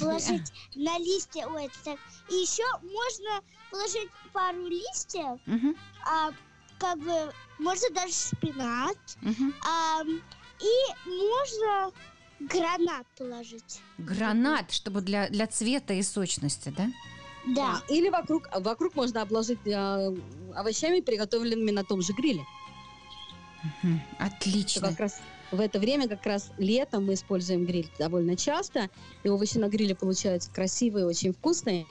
Положить 0.00 0.52
на 0.74 0.98
листья, 0.98 1.46
ой, 1.46 1.66
это 1.66 1.84
так. 1.84 1.98
И 2.30 2.34
еще 2.34 2.64
можно 2.82 3.42
положить 3.70 4.08
пару 4.32 4.66
листьев, 4.66 5.40
а, 6.06 6.30
как 6.78 6.98
бы, 6.98 7.32
можно 7.58 7.90
даже 7.90 8.12
шпинат, 8.12 8.98
ам, 9.22 10.20
и 10.60 11.08
можно 11.08 11.92
гранат 12.40 13.06
положить. 13.16 13.80
Гранат, 13.98 14.72
чтобы 14.72 15.00
для, 15.00 15.28
для 15.28 15.46
цвета 15.46 15.94
и 15.94 16.02
сочности, 16.02 16.72
да? 16.76 16.88
Да. 17.46 17.82
А, 17.82 17.92
Или 17.92 18.08
вокруг, 18.08 18.48
вокруг 18.54 18.94
можно 18.94 19.22
обложить 19.22 19.66
э, 19.66 20.16
овощами, 20.54 21.00
приготовленными 21.00 21.70
на 21.70 21.84
том 21.84 22.00
же 22.00 22.12
гриле. 22.14 22.44
Что 23.80 23.98
Отлично. 24.18 24.88
как 24.88 25.00
раз 25.00 25.20
в 25.54 25.60
это 25.60 25.78
время, 25.78 26.08
как 26.08 26.24
раз 26.26 26.50
летом, 26.58 27.06
мы 27.06 27.14
используем 27.14 27.64
гриль 27.64 27.90
довольно 27.98 28.36
часто, 28.36 28.90
и 29.22 29.28
овощи 29.28 29.58
на 29.58 29.68
гриле 29.68 29.94
получаются 29.94 30.50
красивые, 30.50 31.06
очень 31.06 31.32
вкусные, 31.32 31.86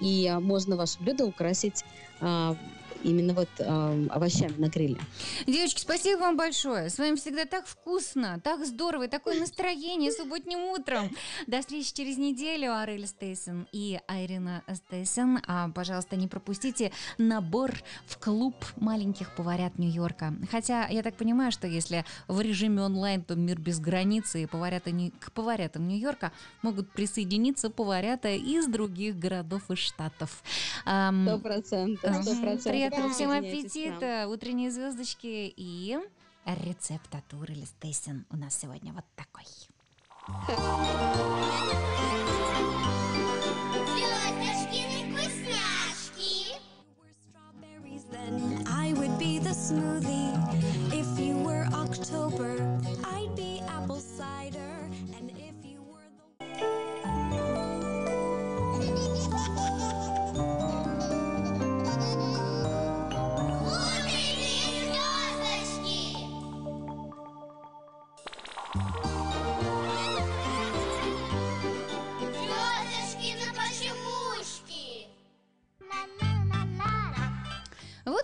и 0.00 0.26
а, 0.26 0.40
можно 0.40 0.76
ваше 0.76 0.98
блюдо 1.00 1.26
украсить 1.26 1.84
а, 2.20 2.56
именно 3.02 3.34
вот 3.34 3.48
а, 3.60 3.92
овощами 4.10 4.54
на 4.58 4.68
гриле. 4.68 4.98
Девочки, 5.46 5.80
спасибо 5.80 6.20
вам 6.20 6.36
большое. 6.36 6.90
С 6.90 6.98
вами 6.98 7.16
всегда 7.16 7.44
так 7.44 7.66
вкусно, 7.66 8.40
так 8.42 8.64
здорово 8.64 9.04
и 9.04 9.08
такое 9.08 9.38
настроение 9.38 10.12
субботним 10.12 10.60
утром. 10.70 11.10
До 11.46 11.60
встречи 11.60 11.92
через 11.92 12.18
неделю. 12.18 12.74
Арель 12.76 13.06
Стейсон 13.06 13.66
и 13.72 14.00
Айрина 14.06 14.62
Стейсон. 14.72 15.40
А, 15.46 15.68
пожалуйста, 15.70 16.16
не 16.16 16.28
пропустите 16.28 16.92
набор 17.18 17.72
в 18.06 18.18
клуб 18.18 18.54
маленьких 18.76 19.34
поварят 19.34 19.78
Нью-Йорка. 19.78 20.34
Хотя 20.50 20.86
я 20.88 21.02
так 21.02 21.14
понимаю, 21.16 21.52
что 21.52 21.66
если 21.66 22.04
в 22.28 22.40
режиме 22.40 22.82
онлайн, 22.82 23.22
то 23.22 23.34
мир 23.34 23.58
без 23.58 23.80
границы, 23.80 24.42
и 24.42 24.46
поварята 24.46 24.90
не- 24.90 25.10
к 25.10 25.32
поварятам 25.32 25.88
Нью-Йорка 25.88 26.32
могут 26.62 26.90
присоединиться 26.92 27.70
поварята 27.70 28.28
из 28.30 28.66
других 28.66 29.18
городов 29.18 29.70
и 29.70 29.74
штатов. 29.76 30.42
Сто 30.82 31.38
процентов, 31.38 32.22
сто 32.22 32.34
процентов. 32.40 32.62
Приятного 32.92 33.14
всем 33.14 33.30
аппетита, 33.30 34.28
утренние 34.28 34.70
звездочки 34.70 35.50
и 35.56 35.98
рецепт 36.44 37.14
от 37.14 37.32
Уры 37.32 37.54
Стейсен 37.64 38.26
у 38.28 38.36
нас 38.36 38.54
сегодня 38.54 38.92
вот 38.92 39.04
такой. 39.16 39.46
Звездочкины 43.96 45.16
вкусняшки. 45.16 46.60
strawberries, 47.30 48.04
then 48.10 48.62
I 48.68 48.92
would 48.92 49.18
be 49.18 49.38
the 49.38 49.54
smoothie. 49.54 50.36
If 50.92 51.18
you 51.18 51.38
were 51.38 51.66
October, 51.72 52.58
I'd 53.04 53.34
be 53.34 53.51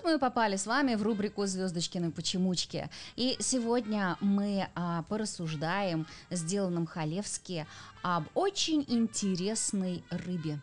мы 0.09 0.19
попали 0.19 0.57
с 0.57 0.67
вами 0.67 0.95
в 0.95 1.03
рубрику 1.03 1.45
«Звездочкины 1.45 2.11
почемучки». 2.11 2.89
И 3.17 3.37
сегодня 3.41 4.17
мы 4.21 4.67
а, 4.75 5.03
порассуждаем 5.03 6.07
с 6.31 6.43
Диланом 6.43 6.87
Халевски 6.87 7.67
об 8.01 8.25
очень 8.35 8.87
интересной 8.89 10.03
рыбе. 10.09 10.61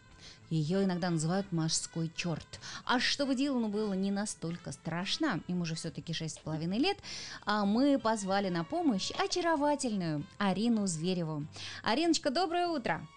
Ее 0.49 0.83
иногда 0.83 1.11
называют 1.11 1.51
морской 1.51 2.11
черт. 2.15 2.59
А 2.85 2.99
чтобы 2.99 3.35
Дилану 3.35 3.67
было 3.67 3.93
не 3.93 4.09
настолько 4.09 4.71
страшно, 4.71 5.41
ему 5.47 5.63
же 5.63 5.75
все-таки 5.75 6.11
6,5 6.11 6.65
лет, 6.79 6.97
а 7.45 7.65
мы 7.65 7.99
позвали 7.99 8.49
на 8.49 8.63
помощь 8.63 9.11
очаровательную 9.11 10.25
Арину 10.39 10.87
Звереву. 10.87 11.45
Ариночка, 11.83 12.31
доброе 12.31 12.67
утро! 12.67 13.07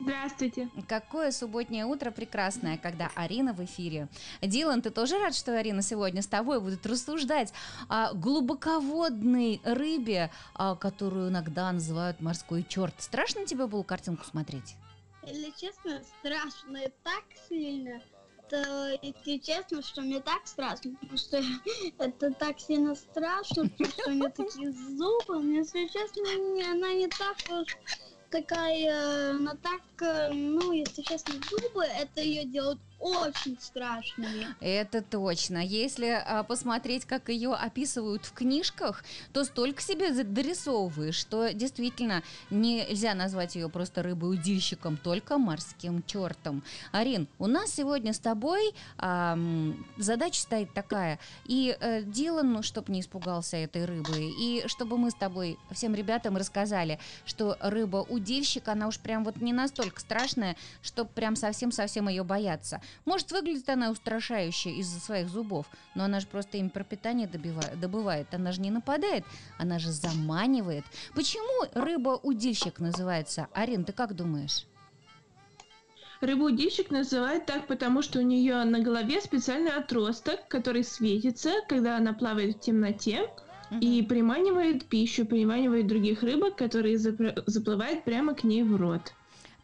Здравствуйте. 0.00 0.68
Какое 0.86 1.32
субботнее 1.32 1.84
утро 1.84 2.10
прекрасное, 2.10 2.78
когда 2.78 3.10
Арина 3.14 3.52
в 3.52 3.64
эфире. 3.64 4.08
Дилан, 4.40 4.80
ты 4.80 4.90
тоже 4.90 5.18
рад, 5.18 5.34
что 5.34 5.58
Арина 5.58 5.82
сегодня 5.82 6.22
с 6.22 6.26
тобой 6.26 6.60
будет 6.60 6.86
рассуждать 6.86 7.52
о 7.88 8.12
глубоководной 8.14 9.60
рыбе, 9.64 10.30
а, 10.54 10.76
которую 10.76 11.30
иногда 11.30 11.72
называют 11.72 12.20
морской 12.20 12.64
черт. 12.68 12.94
Страшно 12.98 13.44
тебе 13.44 13.66
было 13.66 13.82
картинку 13.82 14.24
смотреть? 14.24 14.76
Если 15.26 15.52
честно, 15.58 16.00
страшно 16.20 16.76
и 16.76 16.92
так 17.02 17.24
сильно. 17.48 18.00
То, 18.48 18.98
если 19.02 19.36
честно, 19.38 19.82
что 19.82 20.00
мне 20.00 20.20
так 20.20 20.46
страшно, 20.46 20.92
потому 20.94 21.18
что 21.18 21.42
это 21.98 22.32
так 22.32 22.58
сильно 22.60 22.94
страшно, 22.94 23.68
потому 23.68 23.90
что 23.90 24.10
у 24.10 24.12
нее 24.14 24.28
такие 24.30 24.72
зубы. 24.72 25.42
Мне, 25.42 25.58
если 25.58 25.86
честно, 25.86 26.70
она 26.72 26.94
не 26.94 27.08
так 27.08 27.36
уж 27.50 27.76
такая, 28.30 29.30
она 29.30 29.56
так, 29.56 29.82
э, 30.02 30.32
ну, 30.32 30.72
если 30.72 31.02
честно, 31.02 31.34
зубы, 31.40 31.84
это 31.84 32.20
ее 32.20 32.44
делают 32.44 32.80
очень 32.98 33.58
страшными. 33.60 34.46
Это 34.60 35.02
точно. 35.02 35.58
Если 35.58 36.06
а, 36.06 36.42
посмотреть, 36.42 37.04
как 37.04 37.28
ее 37.28 37.54
описывают 37.54 38.24
в 38.24 38.32
книжках, 38.32 39.04
то 39.32 39.44
столько 39.44 39.80
себе 39.80 40.10
дорисовываешь, 40.24 41.14
что 41.14 41.52
действительно 41.52 42.22
нельзя 42.50 43.14
назвать 43.14 43.54
ее 43.54 43.68
просто 43.68 44.02
рыбой-удильщиком, 44.02 44.96
только 44.96 45.38
морским 45.38 46.02
чертом. 46.04 46.64
Арин, 46.90 47.28
у 47.38 47.46
нас 47.46 47.72
сегодня 47.72 48.12
с 48.12 48.18
тобой 48.18 48.74
ам, 48.96 49.86
задача 49.96 50.40
стоит 50.40 50.74
такая. 50.74 51.18
И 51.44 51.76
э, 51.80 52.02
Дилан, 52.02 52.52
ну, 52.52 52.62
чтобы 52.62 52.92
не 52.92 53.00
испугался 53.00 53.56
этой 53.56 53.84
рыбы, 53.84 54.32
и 54.38 54.64
чтобы 54.66 54.98
мы 54.98 55.10
с 55.10 55.14
тобой 55.14 55.58
всем 55.70 55.94
ребятам 55.94 56.36
рассказали, 56.36 56.98
что 57.24 57.56
рыба-удильщик, 57.60 58.66
она 58.68 58.88
уж 58.88 58.98
прям 58.98 59.24
вот 59.24 59.36
не 59.36 59.52
настолько 59.52 60.00
страшная, 60.00 60.56
чтобы 60.82 61.10
прям 61.10 61.36
совсем-совсем 61.36 62.08
ее 62.08 62.24
бояться. 62.24 62.80
Может, 63.04 63.32
выглядит 63.32 63.68
она 63.68 63.90
устрашающе 63.90 64.70
из-за 64.70 65.00
своих 65.00 65.28
зубов, 65.28 65.66
но 65.94 66.04
она 66.04 66.20
же 66.20 66.26
просто 66.26 66.58
им 66.58 66.70
пропитание 66.70 67.28
добива- 67.28 67.76
добывает. 67.76 68.32
Она 68.34 68.52
же 68.52 68.60
не 68.60 68.70
нападает, 68.70 69.24
она 69.58 69.78
же 69.78 69.90
заманивает. 69.90 70.84
Почему 71.14 71.68
рыба-удильщик 71.74 72.80
называется? 72.80 73.48
Арин, 73.52 73.84
ты 73.84 73.92
как 73.92 74.14
думаешь? 74.14 74.66
Рыбу-удильщик 76.20 76.90
называют 76.90 77.46
так, 77.46 77.68
потому 77.68 78.02
что 78.02 78.18
у 78.18 78.22
нее 78.22 78.64
на 78.64 78.80
голове 78.80 79.20
специальный 79.20 79.70
отросток, 79.70 80.48
который 80.48 80.82
светится, 80.82 81.52
когда 81.68 81.96
она 81.96 82.12
плавает 82.12 82.56
в 82.56 82.60
темноте 82.60 83.30
и 83.80 84.02
приманивает 84.02 84.86
пищу, 84.86 85.24
приманивает 85.24 85.86
других 85.86 86.22
рыбок, 86.22 86.56
которые 86.56 86.98
заплывают 86.98 88.02
прямо 88.02 88.34
к 88.34 88.42
ней 88.42 88.64
в 88.64 88.74
рот. 88.74 89.12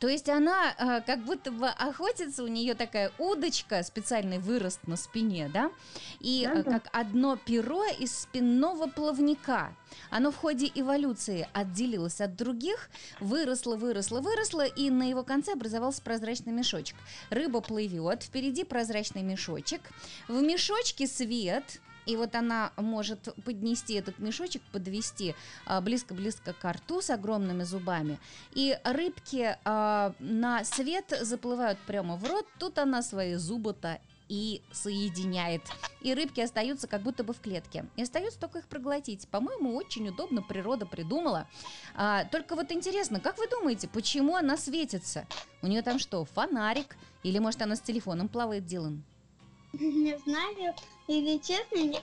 То 0.04 0.10
есть 0.10 0.28
она 0.28 0.74
э, 0.76 1.00
как 1.00 1.24
будто 1.24 1.50
бы 1.50 1.66
охотится, 1.66 2.44
у 2.44 2.46
нее 2.46 2.74
такая 2.74 3.10
удочка, 3.16 3.82
специальный 3.82 4.38
вырост 4.38 4.86
на 4.86 4.96
спине, 4.96 5.48
да? 5.50 5.70
И 6.20 6.46
э, 6.46 6.56
Да-да. 6.56 6.72
как 6.72 6.90
одно 6.92 7.36
перо 7.36 7.82
из 7.86 8.14
спинного 8.14 8.86
плавника. 8.86 9.74
Оно 10.10 10.30
в 10.30 10.36
ходе 10.36 10.70
эволюции 10.74 11.48
отделилось 11.54 12.20
от 12.20 12.36
других, 12.36 12.90
выросло, 13.18 13.76
выросло, 13.76 14.20
выросло, 14.20 14.66
и 14.66 14.90
на 14.90 15.08
его 15.08 15.22
конце 15.22 15.52
образовался 15.52 16.02
прозрачный 16.02 16.52
мешочек. 16.52 16.96
Рыба 17.30 17.62
плывет, 17.62 18.24
впереди 18.24 18.64
прозрачный 18.64 19.22
мешочек, 19.22 19.80
в 20.28 20.42
мешочке 20.42 21.06
свет, 21.06 21.80
и 22.06 22.16
вот 22.16 22.34
она 22.34 22.72
может 22.76 23.34
поднести 23.44 23.94
этот 23.94 24.18
мешочек, 24.18 24.62
подвести 24.72 25.34
а, 25.66 25.80
близко-близко 25.80 26.52
к 26.52 26.72
рту 26.72 27.00
с 27.00 27.10
огромными 27.10 27.62
зубами. 27.62 28.18
И 28.52 28.78
рыбки 28.84 29.56
а, 29.64 30.14
на 30.18 30.64
свет 30.64 31.16
заплывают 31.22 31.78
прямо 31.86 32.16
в 32.16 32.24
рот, 32.28 32.46
тут 32.58 32.78
она 32.78 33.02
свои 33.02 33.34
зубы-то 33.34 34.00
и 34.28 34.62
соединяет. 34.72 35.62
И 36.00 36.14
рыбки 36.14 36.40
остаются 36.40 36.86
как 36.86 37.02
будто 37.02 37.24
бы 37.24 37.34
в 37.34 37.40
клетке. 37.40 37.86
И 37.96 38.02
остается 38.02 38.40
только 38.40 38.60
их 38.60 38.66
проглотить. 38.66 39.28
По-моему, 39.28 39.74
очень 39.74 40.08
удобно 40.08 40.42
природа 40.42 40.86
придумала. 40.86 41.46
А, 41.94 42.24
только 42.24 42.56
вот 42.56 42.72
интересно, 42.72 43.20
как 43.20 43.38
вы 43.38 43.48
думаете, 43.48 43.88
почему 43.88 44.36
она 44.36 44.56
светится? 44.56 45.26
У 45.62 45.66
нее 45.66 45.82
там 45.82 45.98
что, 45.98 46.24
фонарик? 46.24 46.96
Или 47.22 47.38
может 47.38 47.62
она 47.62 47.76
с 47.76 47.80
телефоном 47.80 48.28
плавает, 48.28 48.66
Дилан? 48.66 49.02
Не 49.80 50.16
знаю, 50.18 50.74
или 51.06 51.38
честно, 51.38 51.78
мне, 51.78 52.00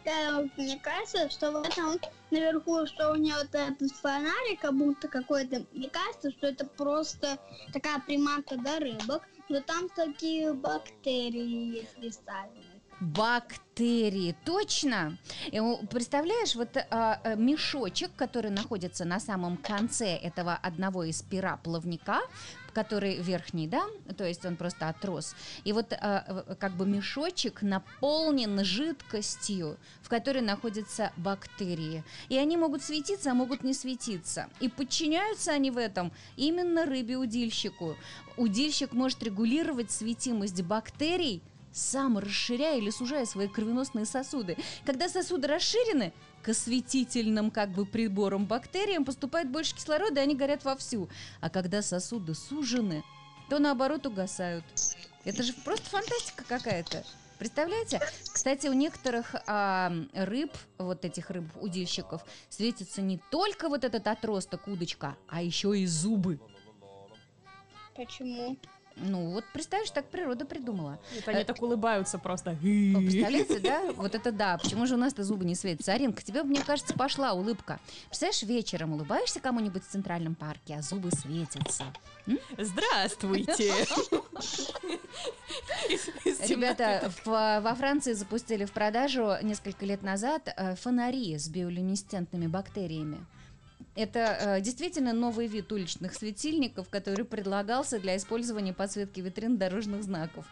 мне 0.58 0.80
кажется, 0.80 1.30
что 1.30 1.52
в 1.52 1.64
этом 1.64 2.00
наверху, 2.30 2.86
что 2.86 3.12
у 3.12 3.16
нее 3.16 3.36
вот 3.36 3.54
этот 3.54 3.92
фонарик, 3.94 4.62
как 4.62 4.74
будто 4.76 5.08
какой-то, 5.08 5.66
мне 5.74 5.90
кажется, 5.90 6.32
что 6.32 6.48
это 6.48 6.66
просто 6.66 7.38
такая 7.74 8.00
приманка 8.00 8.58
для 8.58 8.80
рыбок, 8.80 9.28
но 9.50 9.60
там 9.62 9.90
такие 9.90 10.54
бактерии 10.54 11.78
есть 11.78 11.92
специальные. 11.92 12.66
Бактерии, 13.02 14.36
точно. 14.46 15.18
Представляешь, 15.90 16.54
вот 16.54 16.78
а, 16.78 17.34
мешочек, 17.36 18.12
который 18.16 18.52
находится 18.52 19.06
на 19.06 19.20
самом 19.20 19.58
конце 19.58 20.16
этого 20.18 20.54
одного 20.54 21.04
из 21.06 21.24
пера 21.24 21.58
плавника, 21.58 22.20
который 22.74 23.18
верхний, 23.18 23.68
да, 23.68 23.86
то 24.18 24.26
есть 24.26 24.46
он 24.46 24.56
просто 24.56 24.90
отрос. 24.90 25.36
И 25.64 25.74
вот 25.74 25.92
в- 25.92 26.56
как 26.60 26.74
бы 26.74 26.86
мешочек 26.86 27.62
наполнен 27.62 28.64
жидкостью, 28.64 29.78
в 30.02 30.10
которой 30.10 30.42
находятся 30.42 31.12
бактерии. 31.18 32.04
И 32.30 32.38
они 32.38 32.58
могут 32.58 32.84
светиться, 32.84 33.32
а 33.32 33.34
могут 33.34 33.64
не 33.64 33.74
светиться. 33.74 34.50
И 34.60 34.70
подчиняются 34.70 35.52
они 35.52 35.72
в 35.72 35.78
этом 35.78 36.12
именно 36.38 36.86
рыбе-удильщику. 36.86 37.96
Удильщик 38.38 38.94
может 38.94 39.22
регулировать 39.24 39.92
светимость 39.92 40.62
бактерий, 40.62 41.42
сам 41.74 42.18
расширяя 42.18 42.78
или 42.78 42.90
сужая 42.90 43.26
свои 43.26 43.48
кровеносные 43.48 44.06
сосуды. 44.06 44.58
Когда 44.86 45.08
сосуды 45.08 45.48
расширены, 45.48 46.14
к 46.42 46.50
осветительным 46.50 47.52
как 47.52 47.70
бы 47.70 47.86
приборам 47.86 48.46
бактериям 48.46 49.06
поступает 49.06 49.50
больше 49.50 49.76
кислорода, 49.76 50.20
и 50.20 50.24
они 50.24 50.36
горят 50.36 50.64
вовсю. 50.66 51.10
А 51.40 51.50
когда 51.50 51.82
сосуды 51.82 52.34
сужены, 52.34 53.04
то 53.50 53.60
наоборот 53.60 54.06
угасают. 54.06 54.66
Это 55.24 55.44
же 55.44 55.54
просто 55.54 55.90
фантастика 55.90 56.44
какая-то. 56.44 57.04
Представляете? 57.38 58.00
Кстати, 58.32 58.68
у 58.68 58.74
некоторых 58.74 59.36
а, 59.48 59.92
рыб, 60.14 60.52
вот 60.78 61.06
этих 61.06 61.32
рыб-удильщиков, 61.32 62.24
светится 62.50 63.02
не 63.02 63.20
только 63.32 63.68
вот 63.68 63.84
этот 63.84 64.06
отросток 64.06 64.68
удочка, 64.68 65.18
а 65.28 65.42
еще 65.42 65.78
и 65.78 65.88
зубы. 65.88 66.40
Почему? 67.96 68.58
Ну 69.04 69.32
вот 69.32 69.44
представишь, 69.54 69.90
так 69.92 70.06
природа 70.10 70.46
придумала. 70.46 71.00
Это 71.18 71.32
они 71.32 71.44
так 71.44 71.62
улыбаются 71.62 72.18
просто. 72.20 72.56
Представляете, 72.62 73.60
да? 73.60 73.82
Вот 73.94 74.16
это 74.16 74.32
да. 74.32 74.58
Почему 74.58 74.86
же 74.86 74.96
у 74.96 74.98
нас-то 74.98 75.24
зубы 75.24 75.46
не 75.46 75.56
светятся? 75.56 75.94
Аринка, 75.94 76.22
тебе, 76.24 76.44
мне 76.44 76.62
кажется, 76.62 76.94
пошла 76.94 77.34
улыбка. 77.34 77.80
Представляешь, 78.08 78.44
вечером 78.44 78.94
улыбаешься 78.94 79.40
кому-нибудь 79.40 79.84
в 79.84 79.88
Центральном 79.88 80.36
парке, 80.36 80.76
а 80.76 80.82
зубы 80.82 81.12
светятся. 81.12 81.86
Здравствуйте! 82.58 83.74
Из- 85.90 86.08
из 86.26 86.50
Ребята, 86.50 87.12
во 87.26 87.74
Франции 87.76 88.14
запустили 88.14 88.66
в 88.66 88.72
продажу 88.72 89.32
несколько 89.42 89.86
лет 89.86 90.04
назад 90.04 90.54
э, 90.56 90.76
фонари 90.76 91.38
с 91.38 91.48
биолюминесцентными 91.50 92.48
бактериями. 92.48 93.26
Это 94.02 94.20
э, 94.40 94.62
действительно 94.62 95.14
новый 95.14 95.46
вид 95.46 95.72
уличных 95.72 96.16
светильников, 96.16 96.90
который 96.90 97.24
предлагался 97.24 98.00
для 98.00 98.18
использования 98.18 98.74
подсветки 98.74 99.20
витрин 99.20 99.58
дорожных 99.58 100.02
знаков. 100.02 100.46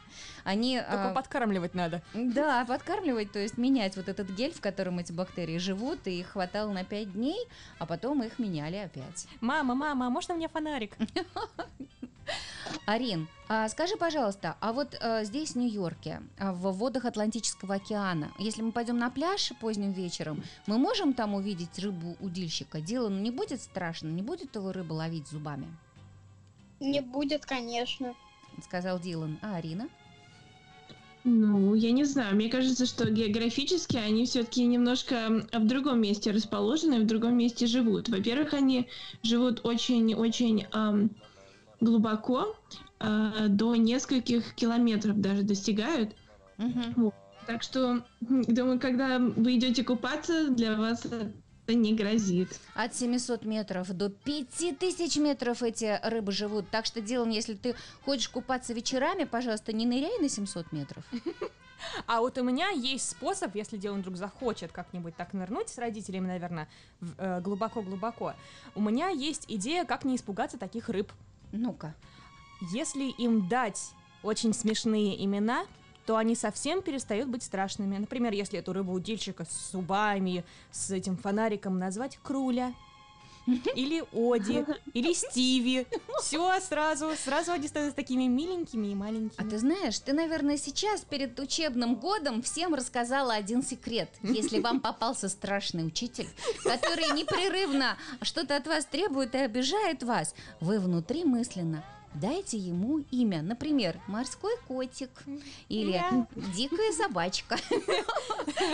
Они 0.43 0.77
Только 0.77 1.09
а, 1.09 1.13
подкармливать 1.15 1.73
надо. 1.73 2.03
Да, 2.13 2.63
подкармливать, 2.65 3.31
то 3.31 3.39
есть 3.39 3.57
менять 3.57 3.97
вот 3.97 4.07
этот 4.07 4.29
гель, 4.29 4.53
в 4.53 4.61
котором 4.61 4.99
эти 4.99 5.11
бактерии 5.11 5.57
живут, 5.57 6.05
и 6.05 6.19
их 6.19 6.27
хватало 6.27 6.71
на 6.71 6.83
5 6.83 7.13
дней, 7.13 7.47
а 7.79 7.87
потом 7.87 8.21
их 8.21 8.37
меняли 8.37 8.75
опять. 8.75 9.27
Мама, 9.41 9.73
мама, 9.73 10.05
а 10.05 10.09
можно 10.11 10.35
мне 10.35 10.47
фонарик? 10.47 10.95
Арин, 12.85 13.27
а 13.47 13.67
скажи, 13.69 13.95
пожалуйста, 13.97 14.55
а 14.59 14.73
вот 14.73 14.95
э, 14.99 15.23
здесь, 15.23 15.51
в 15.51 15.55
Нью-Йорке, 15.55 16.21
а, 16.37 16.53
в 16.53 16.71
водах 16.71 17.05
Атлантического 17.05 17.75
океана, 17.75 18.31
если 18.37 18.61
мы 18.61 18.71
пойдем 18.71 18.97
на 18.97 19.09
пляж 19.09 19.51
поздним 19.59 19.91
вечером, 19.91 20.43
мы 20.67 20.77
можем 20.77 21.13
там 21.13 21.33
увидеть 21.33 21.79
рыбу-удильщика? 21.79 22.81
Дилану 22.81 23.19
не 23.19 23.31
будет 23.31 23.61
страшно? 23.61 24.07
Не 24.07 24.21
будет 24.21 24.55
его 24.55 24.71
рыба 24.71 24.93
ловить 24.93 25.27
зубами? 25.27 25.67
Не 26.79 27.01
будет, 27.01 27.45
конечно. 27.45 28.13
Сказал 28.63 28.99
Дилан. 28.99 29.39
А 29.41 29.55
Арина? 29.55 29.89
Ну, 31.23 31.75
я 31.75 31.91
не 31.91 32.05
знаю. 32.05 32.35
Мне 32.35 32.49
кажется, 32.49 32.85
что 32.85 33.09
географически 33.09 33.97
они 33.97 34.25
все-таки 34.25 34.65
немножко 34.65 35.45
в 35.51 35.67
другом 35.67 36.01
месте 36.01 36.31
расположены, 36.31 37.01
в 37.01 37.07
другом 37.07 37.37
месте 37.37 37.67
живут. 37.67 38.09
Во-первых, 38.09 38.53
они 38.53 38.87
живут 39.21 39.65
очень-очень 39.65 40.67
глубоко, 41.81 42.55
а, 42.99 43.47
до 43.47 43.75
нескольких 43.75 44.53
километров 44.55 45.19
даже 45.19 45.43
достигают. 45.43 46.15
Мгм. 46.57 47.11
Так 47.47 47.63
что, 47.63 48.05
думаю, 48.19 48.79
когда 48.79 49.17
вы 49.19 49.55
идете 49.55 49.83
купаться, 49.83 50.49
для 50.49 50.75
вас 50.75 51.05
это 51.05 51.31
не 51.73 51.95
грозит. 51.95 52.59
От 52.75 52.95
700 52.95 53.45
метров 53.45 53.89
до 53.89 54.09
5000 54.09 55.17
метров 55.17 55.63
эти 55.63 55.99
рыбы 56.03 56.31
живут. 56.31 56.69
Так 56.69 56.85
что, 56.85 57.01
Дилан, 57.01 57.29
если 57.29 57.53
ты 57.53 57.75
хочешь 58.05 58.29
купаться 58.29 58.73
вечерами, 58.73 59.23
пожалуйста, 59.23 59.71
не 59.71 59.85
ныряй 59.85 60.19
на 60.19 60.29
700 60.29 60.71
метров. 60.71 61.03
А 62.07 62.19
вот 62.19 62.37
у 62.37 62.43
меня 62.43 62.69
есть 62.71 63.09
способ, 63.09 63.55
если 63.55 63.77
Дилан 63.77 64.01
вдруг 64.01 64.17
захочет 64.17 64.71
как-нибудь 64.71 65.15
так 65.15 65.31
нырнуть 65.31 65.69
с 65.69 65.77
родителями, 65.77 66.27
наверное, 66.27 66.67
э, 67.17 67.39
глубоко-глубоко. 67.39 68.33
У 68.75 68.81
меня 68.81 69.07
есть 69.07 69.45
идея, 69.47 69.85
как 69.85 70.03
не 70.03 70.17
испугаться 70.17 70.57
таких 70.57 70.89
рыб. 70.89 71.09
Ну-ка. 71.51 71.95
Если 72.71 73.05
им 73.05 73.47
дать 73.47 73.91
очень 74.23 74.53
смешные 74.53 75.23
имена, 75.23 75.65
то 76.05 76.17
они 76.17 76.35
совсем 76.35 76.81
перестают 76.81 77.29
быть 77.29 77.43
страшными. 77.43 77.97
Например, 77.97 78.33
если 78.33 78.59
эту 78.59 78.73
рыбу-удильщика 78.73 79.45
с 79.45 79.71
зубами, 79.71 80.43
с 80.71 80.91
этим 80.91 81.15
фонариком 81.15 81.77
назвать 81.77 82.17
Круля, 82.23 82.73
или 83.75 84.03
Оди, 84.11 84.65
или 84.93 85.13
Стиви. 85.13 85.87
Все 86.21 86.59
сразу, 86.61 87.11
сразу 87.15 87.51
они 87.51 87.67
становятся 87.67 87.95
такими 87.95 88.25
миленькими 88.27 88.87
и 88.87 88.93
А 88.93 88.95
маленькими. 88.95 89.49
ты 89.49 89.57
знаешь, 89.57 89.99
ты, 89.99 90.13
наверное, 90.13 90.57
сейчас 90.57 91.01
перед 91.01 91.39
учебным 91.39 91.95
годом 91.95 92.41
всем 92.41 92.73
рассказала 92.73 93.33
один 93.33 93.63
секрет. 93.63 94.09
Если 94.23 94.59
вам 94.59 94.79
попался 94.81 95.29
страшный 95.29 95.85
учитель, 95.85 96.27
который 96.63 97.15
непрерывно 97.15 97.97
что-то 98.21 98.55
от 98.55 98.67
вас 98.67 98.85
требует 98.85 99.35
и 99.35 99.39
обижает 99.39 100.03
вас, 100.03 100.35
вы 100.59 100.79
внутри 100.79 101.23
мысленно 101.23 101.83
дайте 102.13 102.57
ему 102.57 102.99
имя. 103.11 103.41
Например, 103.41 103.99
морской 104.07 104.53
котик 104.67 105.09
или 105.69 106.01
дикая 106.55 106.91
собачка. 106.93 107.57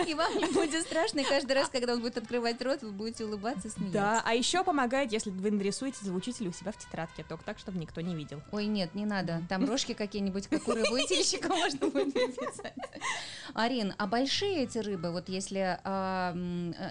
И 0.06 0.14
вам 0.14 0.36
не 0.36 0.46
будет 0.52 0.82
страшно, 0.82 1.20
и 1.20 1.24
каждый 1.24 1.52
раз, 1.52 1.68
когда 1.68 1.94
он 1.94 2.00
будет 2.00 2.18
открывать 2.18 2.60
рот, 2.62 2.82
вы 2.82 2.90
будете 2.92 3.24
улыбаться 3.24 3.68
и 3.68 3.70
Да, 3.70 3.76
смеяться. 3.76 4.22
а 4.24 4.34
еще 4.34 4.64
помогает, 4.64 5.12
если 5.12 5.30
вы 5.30 5.50
нарисуете 5.50 5.98
звучитель 6.04 6.48
у 6.48 6.52
себя 6.52 6.72
в 6.72 6.78
тетрадке, 6.78 7.24
только 7.28 7.44
так, 7.44 7.58
чтобы 7.58 7.78
никто 7.78 8.00
не 8.00 8.14
видел. 8.14 8.40
Ой, 8.52 8.66
нет, 8.66 8.94
не 8.94 9.04
надо. 9.06 9.42
Там 9.48 9.64
рожки 9.68 9.94
какие-нибудь, 9.94 10.48
как 10.48 10.66
у 10.68 10.72
рыбы-утильщика 10.72 11.48
можно 11.48 11.88
будет 11.88 12.14
написать. 12.14 12.74
Арин, 13.54 13.94
а 13.98 14.06
большие 14.06 14.64
эти 14.64 14.78
рыбы, 14.78 15.10
вот 15.12 15.28
если 15.28 15.78
а, 15.84 16.34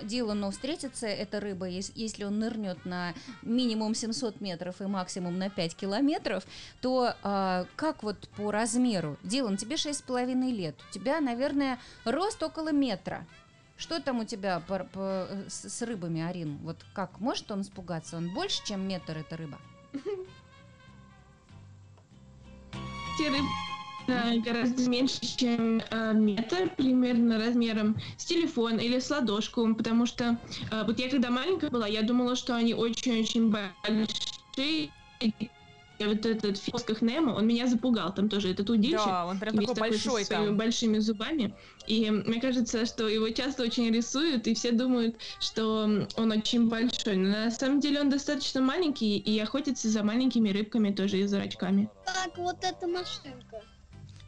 Дилану 0.04 0.52
встретится 0.52 1.06
эта 1.08 1.40
рыба, 1.40 1.68
ес- 1.68 1.92
если 1.96 2.24
он 2.24 2.40
нырнет 2.40 2.86
на 2.86 3.14
минимум 3.42 3.94
700 3.94 4.42
метров 4.42 4.82
и 4.82 4.86
максимум 4.86 5.38
на 5.38 5.50
5 5.50 5.76
километров, 5.76 6.35
то 6.82 7.14
а, 7.24 7.66
как 7.76 8.04
вот 8.04 8.28
по 8.36 8.52
размеру? 8.52 9.18
Дилан, 9.24 9.58
тебе 9.58 9.76
6,5 9.76 10.52
лет, 10.52 10.76
у 10.90 10.94
тебя, 10.94 11.22
наверное, 11.22 11.80
рост 12.04 12.42
около 12.44 12.72
метра. 12.72 13.26
Что 13.78 14.00
там 14.00 14.20
у 14.20 14.26
тебя 14.26 14.62
по- 14.62 14.86
по- 14.86 15.28
с, 15.50 15.70
с 15.70 15.82
рыбами, 15.82 16.22
Арин? 16.22 16.58
Вот 16.64 16.78
как, 16.94 17.20
может 17.20 17.52
он 17.52 17.62
испугаться? 17.62 18.16
Он 18.18 18.34
больше, 18.34 18.64
чем 18.66 18.88
метр, 18.88 19.18
эта 19.18 19.36
рыба? 19.36 19.60
Те 23.18 23.30
рыбы 23.30 23.48
э, 24.08 24.40
гораздо 24.40 24.90
меньше, 24.90 25.20
чем 25.22 25.82
э, 25.90 26.14
метр, 26.14 26.70
примерно 26.76 27.38
размером 27.38 27.98
с 28.18 28.26
телефон 28.26 28.78
или 28.78 29.00
с 29.00 29.10
ладошку, 29.10 29.74
потому 29.76 30.06
что 30.06 30.38
э, 30.72 30.84
вот 30.86 31.00
я 31.00 31.10
когда 31.10 31.30
маленькая 31.30 31.70
была, 31.70 31.88
я 31.88 32.02
думала, 32.02 32.36
что 32.36 32.56
они 32.56 32.74
очень-очень 32.74 33.52
большие. 33.52 34.92
И 35.98 36.06
вот 36.06 36.26
этот 36.26 36.58
в 36.58 36.72
поисках 36.72 37.02
Немо, 37.02 37.32
он 37.32 37.48
меня 37.48 37.68
запугал, 37.68 38.14
там 38.14 38.30
тоже 38.30 38.52
этот 38.52 38.70
удильщик. 38.70 39.06
Да, 39.06 39.26
он 39.26 39.40
прям 39.40 39.58
такой 39.58 39.76
большой 39.76 40.22
со 40.22 40.28
своими 40.28 40.48
там. 40.48 40.58
большими 40.58 41.00
зубами. 41.00 41.56
И 41.88 42.10
мне 42.10 42.42
кажется, 42.42 42.86
что 42.86 43.08
его 43.08 43.30
часто 43.30 43.64
очень 43.64 43.92
рисуют, 43.92 44.48
и 44.48 44.54
все 44.56 44.72
думают, 44.72 45.16
что 45.40 45.84
он 46.18 46.32
очень 46.32 46.68
большой. 46.68 47.16
Но 47.16 47.30
на 47.30 47.52
самом 47.52 47.80
деле 47.80 48.02
он 48.02 48.10
достаточно 48.10 48.62
маленький 48.62 49.18
и 49.18 49.40
охотится 49.40 49.90
за 49.90 50.04
маленькими 50.04 50.50
рыбками 50.50 50.92
тоже 50.92 51.20
и 51.20 51.26
зрачками. 51.26 51.90
Как 52.06 52.38
вот 52.38 52.58
эта 52.64 52.88
машинка. 52.88 53.62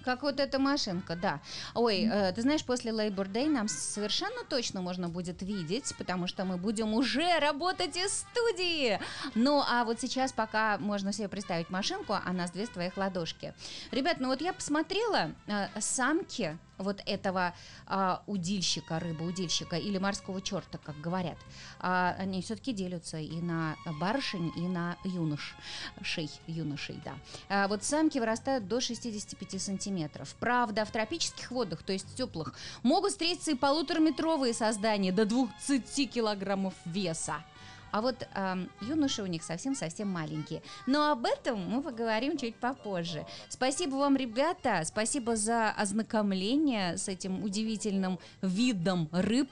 Как 0.08 0.24
вот 0.24 0.39
эта 0.39 0.58
машинка, 0.58 1.17
да. 1.17 1.41
Ой, 1.74 2.08
э, 2.10 2.32
ты 2.32 2.41
знаешь, 2.41 2.63
после 2.63 2.93
Labor 2.93 3.30
Day 3.30 3.50
нам 3.50 3.67
совершенно 3.67 4.46
точно 4.48 4.80
можно 4.80 5.10
будет 5.10 5.41
видеть, 5.41 5.93
потому 5.98 6.28
что 6.28 6.46
мы 6.46 6.56
будем 6.56 6.93
уже 6.93 7.39
работать 7.39 7.98
из 7.98 8.20
студии. 8.20 9.02
Ну, 9.36 9.62
а 9.67 9.84
вот 9.84 10.00
сейчас 10.00 10.32
пока 10.32 10.78
можно 10.78 11.12
себе 11.12 11.28
представить 11.28 11.70
машинку, 11.70 12.13
а 12.13 12.32
нас 12.32 12.52
две 12.52 12.67
с 12.67 12.70
твоих 12.70 12.96
ладошки. 12.96 13.54
Ребят, 13.91 14.22
ну 14.22 14.30
вот 14.30 14.39
я 14.39 14.54
посмотрела 14.54 15.32
э, 15.48 15.67
самки 15.82 16.58
вот 16.78 17.02
этого 17.06 17.54
а, 17.86 18.24
удильщика, 18.28 19.00
рыбоудильщика 19.00 19.76
или 19.76 19.98
морского 19.98 20.42
черта, 20.42 20.78
как 20.78 21.00
говорят, 21.02 21.38
а, 21.80 22.16
они 22.18 22.42
все-таки 22.42 22.74
делятся 22.74 23.18
и 23.18 23.42
на 23.42 23.76
барышень, 24.00 24.52
и 24.56 24.62
на 24.62 24.98
юношей, 25.04 26.30
юношей, 26.48 27.00
да. 27.04 27.16
А, 27.50 27.68
вот 27.68 27.84
самки 27.84 28.20
вырастают 28.20 28.68
до 28.68 28.82
65 28.82 29.62
сантиметров. 29.62 30.36
Правда, 30.40 30.86
в 30.86 30.92
тропических 30.92 31.52
водах, 31.52 31.84
то 31.84 31.94
есть 31.94 32.16
теплых, 32.16 32.54
могут 32.84 33.12
встретиться 33.12 33.52
и 33.52 33.56
полутораметровые 33.56 34.54
создания 34.54 35.12
до 35.12 35.26
20 35.26 36.10
килограммов 36.12 36.74
веса. 36.86 37.44
А 37.91 38.02
вот 38.02 38.28
ам, 38.34 38.69
юноши 38.82 39.23
у 39.23 39.26
них 39.26 39.43
совсем-совсем 39.43 40.10
маленькие. 40.10 40.62
Но 40.86 41.12
об 41.12 41.26
этом 41.26 41.60
мы 41.60 41.82
поговорим 41.82 42.38
чуть 42.38 42.56
попозже. 42.56 43.26
Спасибо 43.50 43.95
вам, 43.95 44.15
ребята, 44.15 44.82
спасибо 44.86 45.36
за 45.36 45.71
ознакомление 45.71 46.97
с 46.97 47.08
этим 47.08 47.43
удивительным 47.43 48.19
видом 48.41 49.10
рыб, 49.12 49.50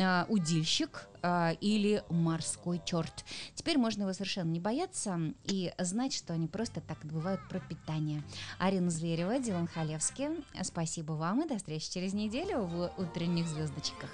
а, 0.00 0.26
удильщик 0.28 1.06
а, 1.22 1.52
или 1.60 2.02
морской 2.08 2.80
черт. 2.84 3.24
Теперь 3.54 3.78
можно 3.78 4.02
его 4.02 4.12
совершенно 4.12 4.50
не 4.50 4.60
бояться 4.60 5.18
и 5.44 5.72
знать, 5.78 6.14
что 6.14 6.32
они 6.32 6.46
просто 6.46 6.80
так 6.80 6.98
добывают 7.06 7.40
пропитание. 7.48 8.22
Арина 8.58 8.90
Зверева, 8.90 9.38
Дилан 9.38 9.66
Халевский, 9.66 10.28
спасибо 10.62 11.12
вам 11.12 11.42
и 11.42 11.48
до 11.48 11.58
встречи 11.58 11.90
через 11.90 12.14
неделю 12.14 12.62
в 12.62 12.92
утренних 12.96 13.46
звездочках. 13.48 14.10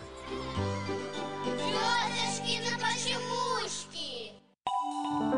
Звездочки 1.45 2.61
на 2.69 2.79
почемучки. 2.79 3.48
Утренние 5.11 5.38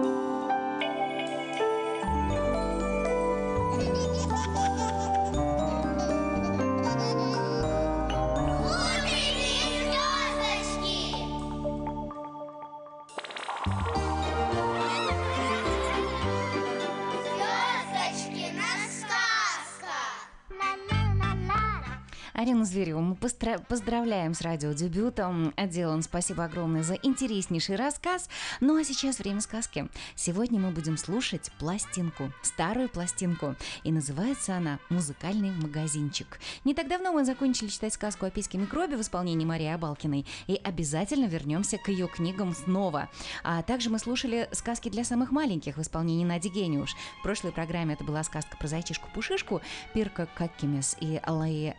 Арину 22.40 22.64
Звереву 22.64 23.02
мы 23.02 23.16
поздравляем 23.16 24.32
с 24.32 24.40
радиодебютом. 24.40 25.52
Дилан, 25.62 26.02
спасибо 26.02 26.44
огромное 26.44 26.82
за 26.82 26.94
интереснейший 26.94 27.76
рассказ. 27.76 28.30
Ну 28.60 28.80
а 28.80 28.82
сейчас 28.82 29.18
время 29.18 29.42
сказки. 29.42 29.90
Сегодня 30.14 30.58
мы 30.58 30.70
будем 30.70 30.96
слушать 30.96 31.52
пластинку, 31.58 32.32
старую 32.40 32.88
пластинку. 32.88 33.56
И 33.84 33.92
называется 33.92 34.56
она 34.56 34.78
«Музыкальный 34.88 35.50
магазинчик». 35.50 36.40
Не 36.64 36.72
так 36.72 36.88
давно 36.88 37.12
мы 37.12 37.26
закончили 37.26 37.68
читать 37.68 37.92
сказку 37.92 38.24
о 38.24 38.30
письке 38.30 38.56
микробе 38.56 38.96
в 38.96 39.02
исполнении 39.02 39.44
Марии 39.44 39.68
Абалкиной. 39.68 40.24
И 40.46 40.58
обязательно 40.64 41.26
вернемся 41.26 41.76
к 41.76 41.88
ее 41.88 42.08
книгам 42.08 42.54
снова. 42.54 43.10
А 43.44 43.62
также 43.62 43.90
мы 43.90 43.98
слушали 43.98 44.48
сказки 44.52 44.88
для 44.88 45.04
самых 45.04 45.30
маленьких 45.30 45.76
в 45.76 45.82
исполнении 45.82 46.24
Нади 46.24 46.48
Гениуш. 46.48 46.96
В 47.18 47.22
прошлой 47.22 47.52
программе 47.52 47.92
это 47.92 48.04
была 48.04 48.24
сказка 48.24 48.56
про 48.56 48.66
зайчишку-пушишку, 48.66 49.60
Пирка 49.92 50.26
Каккимес 50.34 50.96
и 51.02 51.20
Алаи 51.22 51.74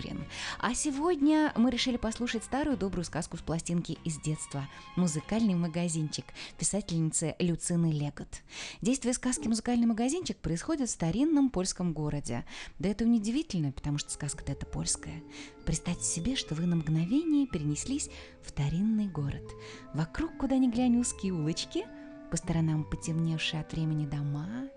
Лингрен. 0.00 0.24
А 0.58 0.74
сегодня 0.74 1.52
мы 1.56 1.70
решили 1.70 1.96
послушать 1.96 2.44
старую 2.44 2.76
добрую 2.76 3.04
сказку 3.04 3.36
с 3.36 3.40
пластинки 3.40 3.98
из 4.04 4.18
детства 4.18 4.68
«Музыкальный 4.96 5.54
магазинчик» 5.54 6.24
писательницы 6.58 7.34
Люцины 7.38 7.92
Легот. 7.92 8.28
Действие 8.80 9.14
сказки 9.14 9.48
«Музыкальный 9.48 9.86
магазинчик» 9.86 10.36
происходит 10.36 10.88
в 10.88 10.92
старинном 10.92 11.50
польском 11.50 11.92
городе. 11.92 12.44
Да 12.78 12.88
это 12.88 13.04
неудивительно, 13.04 13.72
потому 13.72 13.98
что 13.98 14.10
сказка-то 14.10 14.52
это 14.52 14.66
польская. 14.66 15.22
Представьте 15.64 16.04
себе, 16.04 16.36
что 16.36 16.54
вы 16.54 16.66
на 16.66 16.76
мгновение 16.76 17.46
перенеслись 17.46 18.10
в 18.42 18.48
старинный 18.48 19.06
город. 19.06 19.44
Вокруг, 19.94 20.36
куда 20.38 20.56
ни 20.58 20.70
глянь, 20.70 20.96
узкие 20.96 21.32
улочки– 21.32 21.86
по 22.30 22.36
сторонам 22.36 22.84
потемневшие 22.84 23.60
от 23.60 23.72
времени 23.72 24.06
дома. 24.06 24.68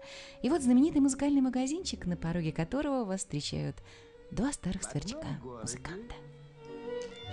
И 0.41 0.49
вот 0.49 0.63
знаменитый 0.63 1.01
музыкальный 1.01 1.41
магазинчик, 1.41 2.05
на 2.05 2.17
пороге 2.17 2.51
которого 2.51 3.05
вас 3.05 3.19
встречают 3.19 3.77
два 4.33 4.51
старых 4.51 4.83
сверчка 4.83 5.27
музыканта. 5.43 6.15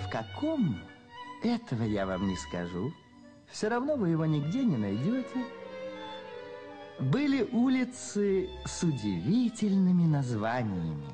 В 0.04 0.10
каком? 0.10 0.78
Этого 1.42 1.84
я 1.84 2.04
вам 2.06 2.28
не 2.28 2.36
скажу. 2.36 2.92
Все 3.50 3.68
равно 3.68 3.96
вы 3.96 4.10
его 4.10 4.26
нигде 4.26 4.62
не 4.64 4.76
найдете. 4.76 5.46
Были 6.98 7.42
улицы 7.52 8.50
с 8.66 8.82
удивительными 8.82 10.04
названиями. 10.04 11.10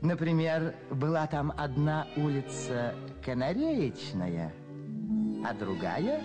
Например, 0.00 0.76
была 0.90 1.26
там 1.26 1.52
одна 1.56 2.06
улица 2.16 2.94
Канареечная, 3.24 4.54
а 5.44 5.52
другая 5.54 6.22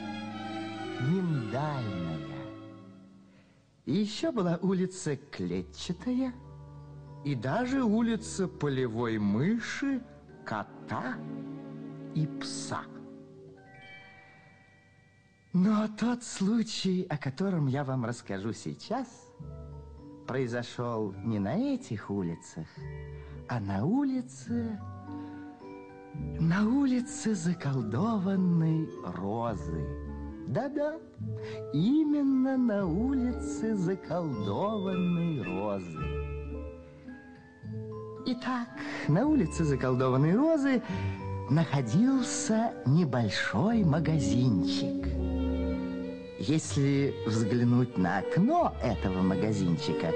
Миндальная. 0.99 2.19
И 3.85 3.93
еще 3.93 4.31
была 4.31 4.59
улица 4.61 5.15
Клетчатая, 5.15 6.33
и 7.23 7.35
даже 7.35 7.83
улица 7.83 8.47
полевой 8.47 9.17
мыши, 9.17 10.01
кота 10.45 11.15
и 12.15 12.27
пса. 12.39 12.81
Но 15.53 15.87
тот 15.99 16.23
случай, 16.23 17.05
о 17.09 17.17
котором 17.17 17.67
я 17.67 17.83
вам 17.83 18.05
расскажу 18.05 18.53
сейчас, 18.53 19.07
произошел 20.27 21.13
не 21.23 21.39
на 21.39 21.55
этих 21.55 22.09
улицах, 22.09 22.67
а 23.47 23.59
на 23.59 23.85
улице... 23.85 24.79
На 26.39 26.67
улице 26.67 27.33
заколдованной 27.33 28.89
розы. 29.15 29.85
Да-да, 30.47 30.99
именно 31.73 32.57
на 32.57 32.85
улице 32.85 33.75
заколдованной 33.75 35.41
розы. 35.41 36.20
Итак, 38.25 38.67
на 39.07 39.25
улице 39.25 39.63
заколдованной 39.63 40.35
розы 40.35 40.83
находился 41.49 42.71
небольшой 42.85 43.83
магазинчик. 43.83 45.07
Если 46.39 47.15
взглянуть 47.25 47.97
на 47.97 48.19
окно 48.19 48.75
этого 48.83 49.21
магазинчика, 49.21 50.11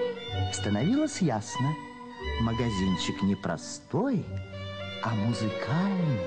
становилось 0.53 1.21
ясно. 1.21 1.73
Магазинчик 2.41 3.23
не 3.23 3.35
простой, 3.35 4.23
а 5.03 5.09
музыкальный. 5.15 6.19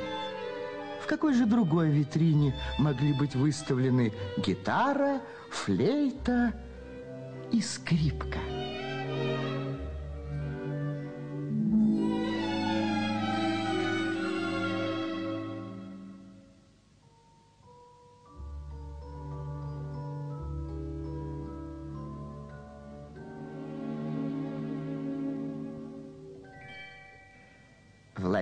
В 1.02 1.06
какой 1.06 1.32
же 1.34 1.46
другой 1.46 1.90
витрине 1.90 2.54
могли 2.78 3.12
быть 3.12 3.36
выставлены 3.36 4.12
гитара, 4.38 5.20
флейта 5.50 6.52
и 7.52 7.60
скрипка? 7.60 8.38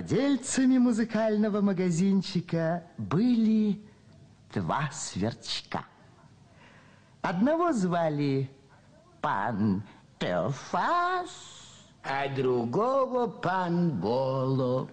Владельцами 0.09 0.79
музыкального 0.79 1.61
магазинчика 1.61 2.85
были 2.97 3.81
два 4.55 4.89
сверчка. 4.93 5.85
Одного 7.23 7.73
звали 7.73 8.49
пан 9.21 9.83
Теофас, 10.21 11.29
а 12.05 12.29
другого 12.29 13.27
пан 13.27 13.91
Боло. 13.91 14.89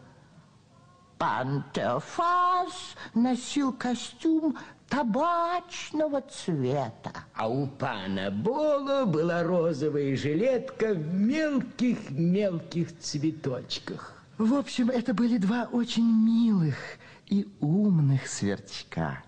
Пан 1.19 1.63
Теофас 1.73 2.95
носил 3.13 3.71
костюм 3.71 4.57
табачного 4.89 6.21
цвета. 6.21 7.11
А 7.35 7.47
у 7.47 7.67
пана 7.67 8.31
Боло 8.31 9.05
была 9.05 9.43
розовая 9.43 10.17
жилетка 10.17 10.95
в 10.95 11.13
мелких-мелких 11.13 12.97
цветочках. 12.97 14.22
В 14.43 14.55
общем, 14.55 14.89
это 14.89 15.13
были 15.13 15.37
два 15.37 15.69
очень 15.71 16.03
милых 16.03 16.75
и 17.27 17.47
умных 17.61 18.27
сверчка. 18.27 19.23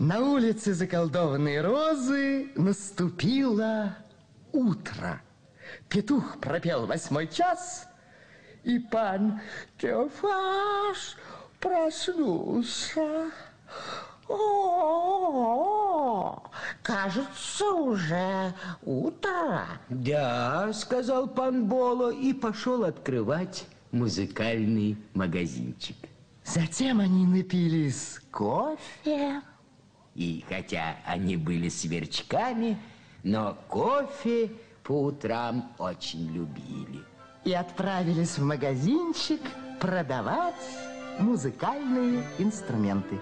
На 0.00 0.18
улице 0.18 0.74
заколдованной 0.74 1.60
розы 1.60 2.50
наступило 2.56 3.96
утро. 4.50 5.22
Петух 5.88 6.40
пропел 6.40 6.86
восьмой 6.86 7.28
час, 7.28 7.86
и 8.64 8.80
пан 8.80 9.40
Теофаш 9.78 11.14
проснулся. 11.60 13.30
О, 14.30 15.90
кажется, 16.82 17.66
уже 17.72 18.54
утро. 18.84 19.66
Да, 19.88 20.72
сказал 20.72 21.26
пан 21.26 21.66
Боло 21.66 22.10
и 22.10 22.32
пошел 22.32 22.84
открывать 22.84 23.66
музыкальный 23.90 24.96
магазинчик. 25.14 25.96
Затем 26.44 27.00
они 27.00 27.26
напились 27.26 28.20
кофе. 28.30 29.42
И 30.14 30.44
хотя 30.48 30.96
они 31.06 31.36
были 31.36 31.68
сверчками, 31.68 32.78
но 33.24 33.58
кофе 33.68 34.52
по 34.84 35.04
утрам 35.04 35.72
очень 35.78 36.32
любили. 36.32 37.02
И 37.44 37.52
отправились 37.52 38.38
в 38.38 38.44
магазинчик 38.44 39.40
продавать 39.80 40.54
музыкальные 41.18 42.24
инструменты. 42.38 43.20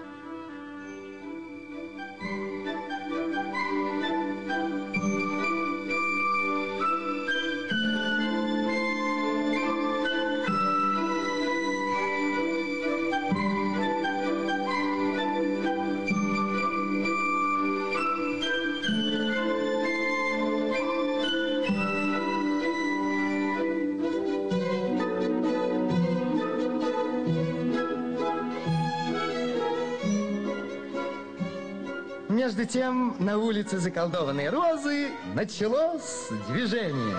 Тем, 32.69 33.15
на 33.19 33.37
улице 33.37 33.79
заколдованной 33.79 34.49
розы 34.49 35.09
началось 35.33 36.29
движение. 36.47 37.15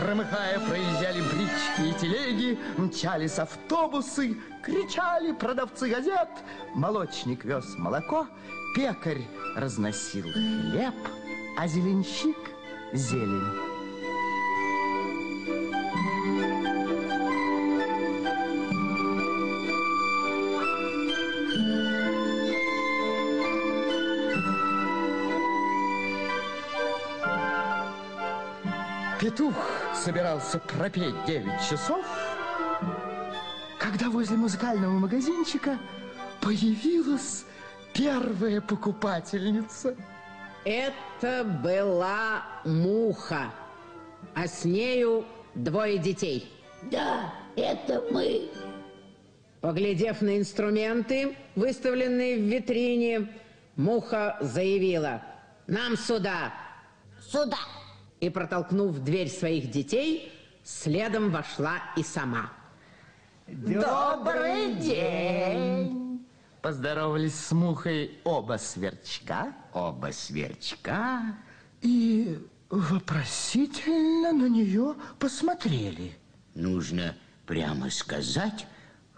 Громыхая, 0.00 0.58
проезжали 0.60 1.20
брички 1.20 1.88
и 1.88 2.00
телеги, 2.00 2.58
мчались 2.76 3.38
автобусы, 3.38 4.36
кричали 4.62 5.32
продавцы 5.32 5.88
газет. 5.88 6.28
Молочник 6.74 7.44
вез 7.44 7.76
молоко, 7.78 8.26
пекарь 8.74 9.22
разносил 9.56 10.24
хлеб, 10.32 10.94
а 11.58 11.66
зеленщик– 11.68 12.36
зелень. 12.92 13.71
Петух 29.22 29.54
собирался 29.94 30.58
пропеть 30.58 31.14
9 31.28 31.44
часов, 31.70 32.04
когда 33.78 34.10
возле 34.10 34.36
музыкального 34.36 34.90
магазинчика 34.90 35.78
появилась 36.40 37.44
первая 37.94 38.60
покупательница. 38.60 39.94
Это 40.64 41.44
была 41.44 42.42
муха, 42.64 43.52
а 44.34 44.48
с 44.48 44.64
нею 44.64 45.24
двое 45.54 45.98
детей. 45.98 46.52
Да, 46.90 47.32
это 47.54 48.02
мы. 48.10 48.50
Поглядев 49.60 50.20
на 50.20 50.36
инструменты, 50.36 51.36
выставленные 51.54 52.38
в 52.38 52.40
витрине, 52.40 53.32
муха 53.76 54.36
заявила 54.40 55.22
«Нам 55.68 55.96
сюда!» 55.96 56.52
Сюда! 57.20 57.58
И, 58.22 58.30
протолкнув 58.30 59.00
дверь 59.00 59.28
своих 59.28 59.68
детей, 59.68 60.32
следом 60.62 61.30
вошла 61.32 61.78
и 61.96 62.04
сама. 62.04 62.52
Добрый 63.48 64.74
день! 64.74 66.24
Поздоровались 66.62 67.34
с 67.34 67.50
мухой 67.50 68.20
оба 68.22 68.58
сверчка. 68.58 69.52
Оба 69.72 70.12
сверчка 70.12 71.36
И 71.80 72.38
вопросительно 72.70 74.30
на 74.30 74.48
нее 74.48 74.94
посмотрели. 75.18 76.16
Нужно 76.54 77.16
прямо 77.44 77.90
сказать, 77.90 78.68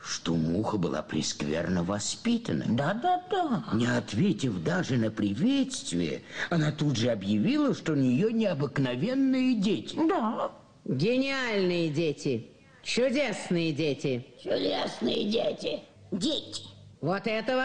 что 0.05 0.34
муха 0.34 0.76
была 0.76 1.02
прескверно 1.02 1.82
воспитана. 1.82 2.66
Да-да-да. 2.68 3.64
Не 3.72 3.86
ответив 3.86 4.62
даже 4.62 4.96
на 4.96 5.11
приветствие, 5.11 6.22
она 6.50 6.72
тут 6.72 6.96
же 6.96 7.11
объявила, 7.11 7.74
что 7.74 7.92
у 7.92 7.96
нее 7.96 8.32
необыкновенные 8.32 9.55
дети. 9.55 9.96
Да. 10.09 10.50
Гениальные 10.84 11.88
дети, 11.88 12.50
чудесные 12.82 13.72
дети. 13.72 14.26
Чудесные 14.42 15.30
дети. 15.30 15.80
Дети. 16.11 16.64
Вот 17.00 17.26
этого 17.26 17.64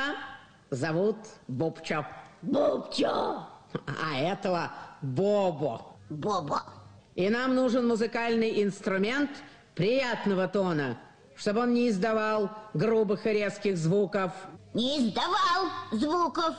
зовут 0.70 1.18
Бобчо. 1.50 2.06
Бобчо. 2.42 3.46
А 3.86 4.18
этого 4.18 4.72
Бобо. 5.02 5.98
Боба. 6.10 6.64
И 7.16 7.28
нам 7.30 7.54
нужен 7.54 7.86
музыкальный 7.86 8.64
инструмент 8.64 9.30
приятного 9.76 10.48
тона, 10.48 10.98
чтобы 11.40 11.62
он 11.62 11.74
не 11.74 11.90
издавал 11.90 12.52
грубых 12.74 13.26
и 13.26 13.30
резких 13.30 13.78
звуков. 13.78 14.34
Не 14.74 15.08
издавал 15.08 15.72
звуков. 15.92 16.54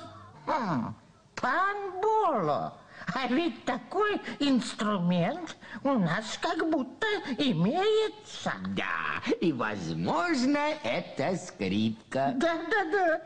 Хм, 0.46 0.94
пан 1.34 1.76
Боло, 2.00 2.74
а 3.14 3.26
ведь 3.28 3.64
такой 3.64 4.20
инструмент 4.38 5.56
у 5.84 5.92
нас 5.92 6.38
как 6.40 6.68
будто 6.70 7.06
имеется. 7.36 8.52
Да, 8.74 9.32
и, 9.40 9.52
возможно, 9.52 10.58
это 10.82 11.36
скрипка. 11.36 12.32
Да-да-да. 12.36 13.20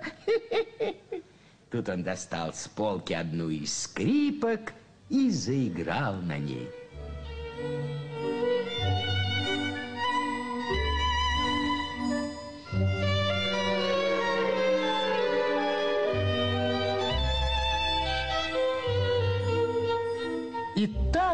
Тут 1.70 1.88
он 1.88 2.02
достал 2.02 2.52
с 2.52 2.66
полки 2.68 3.12
одну 3.12 3.48
из 3.48 3.82
скрипок 3.84 4.72
и 5.08 5.30
заиграл 5.30 6.14
на 6.14 6.38
ней. 6.38 6.68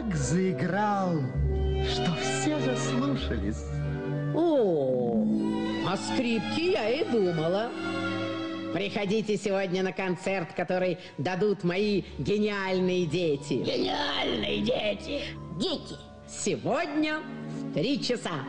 Так 0.01 0.17
заиграл, 0.17 1.21
что 1.93 2.15
все 2.15 2.59
заслушались. 2.61 3.63
О, 4.35 5.27
о 5.87 5.97
скрипке 5.97 6.73
я 6.73 6.89
и 6.89 7.05
думала. 7.05 7.71
Приходите 8.73 9.37
сегодня 9.37 9.83
на 9.83 9.93
концерт, 9.93 10.55
который 10.55 10.99
дадут 11.19 11.65
мои 11.65 12.05
гениальные 12.19 13.07
дети. 13.07 13.55
Гениальные 13.55 14.63
дети. 14.63 15.23
Дети. 15.59 15.97
Сегодня 16.29 17.21
в 17.49 17.75
три 17.75 18.03
часа. 18.03 18.45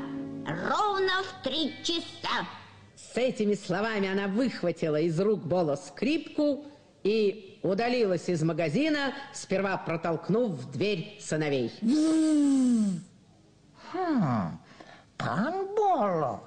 Ровно 0.45 1.24
в 1.24 1.43
три 1.43 1.74
часа. 1.84 2.47
С 2.95 3.18
этими 3.18 3.56
словами 3.56 4.10
она 4.10 4.28
выхватила 4.28 5.02
из 5.02 5.20
рук 5.20 5.41
Бола 5.41 5.76
скрипку 5.76 6.64
и 7.04 7.60
удалилась 7.64 8.30
из 8.30 8.43
магазина, 8.43 9.14
сперва 9.34 9.78
протолкнув 9.78 10.52
в 10.52 10.72
дверь 10.72 11.18
сыновей. 11.20 11.72
Хм, 13.93 14.58
пан 15.18 15.68
Боло, 15.76 16.41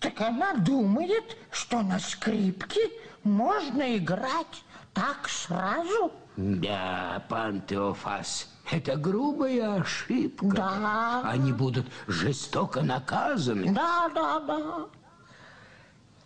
так 0.00 0.20
она 0.20 0.54
думает, 0.54 1.36
что 1.50 1.82
на 1.82 1.98
скрипке 1.98 2.90
можно 3.22 3.96
играть 3.96 4.64
так 4.92 5.28
сразу? 5.28 6.12
Да, 6.36 7.22
пан 7.28 7.60
Теофас, 7.62 8.48
это 8.70 8.96
грубая 8.96 9.80
ошибка. 9.80 10.46
Да. 10.46 11.22
Они 11.24 11.52
будут 11.52 11.86
жестоко 12.06 12.82
наказаны. 12.82 13.72
Да, 13.72 14.08
да, 14.14 14.40
да. 14.40 14.86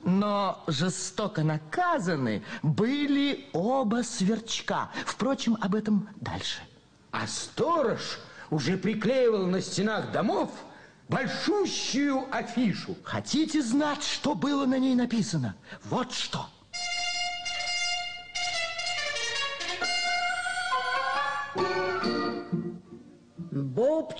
Но 0.04 0.62
жестоко 0.66 1.42
наказаны 1.42 2.42
были 2.62 3.48
оба 3.52 4.02
сверчка. 4.02 4.90
Впрочем, 5.06 5.56
об 5.60 5.74
этом 5.74 6.08
дальше. 6.20 6.60
А 7.10 7.26
сторож 7.26 8.18
уже 8.50 8.76
приклеивал 8.76 9.46
на 9.46 9.60
стенах 9.60 10.12
домов 10.12 10.50
большущую 11.08 12.26
афишу. 12.30 12.96
Хотите 13.02 13.62
знать, 13.62 14.02
что 14.02 14.34
было 14.34 14.66
на 14.66 14.78
ней 14.78 14.94
написано? 14.94 15.56
Вот 15.84 16.12
что. 16.12 16.48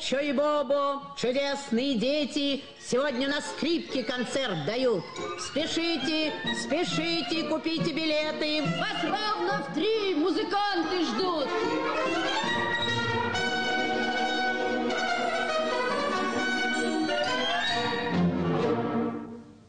Бубчо 0.05 0.19
и 0.19 0.33
Бобо, 0.33 1.03
чудесные 1.17 1.95
дети, 1.95 2.63
сегодня 2.79 3.27
на 3.27 3.41
скрипке 3.41 4.05
концерт 4.05 4.67
дают. 4.67 5.03
Спешите, 5.41 6.31
спешите, 6.63 7.45
купите 7.49 7.91
билеты. 7.95 8.65
Вас 8.79 9.03
ровно 9.03 9.63
в 9.63 9.73
три 9.73 10.15
музыканты 10.15 11.07
ждут. 11.07 11.49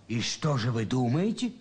И 0.10 0.20
что 0.20 0.58
же 0.58 0.72
вы 0.72 0.84
думаете? 0.84 1.54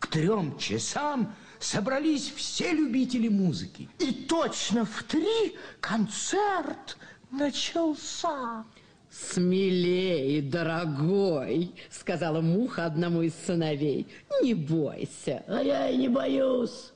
К 0.00 0.08
трем 0.08 0.58
часам 0.58 1.36
собрались 1.60 2.32
все 2.34 2.72
любители 2.72 3.28
музыки. 3.28 3.88
И 4.00 4.12
точно 4.12 4.84
в 4.84 5.04
три 5.04 5.56
концерт 5.78 6.96
начался. 7.30 8.64
Смелее, 9.10 10.42
дорогой, 10.42 11.74
сказала 11.90 12.40
муха 12.40 12.84
одному 12.84 13.22
из 13.22 13.34
сыновей. 13.46 14.06
Не 14.42 14.54
бойся. 14.54 15.42
А 15.48 15.62
я 15.62 15.88
и 15.88 15.96
не 15.96 16.08
боюсь. 16.08 16.92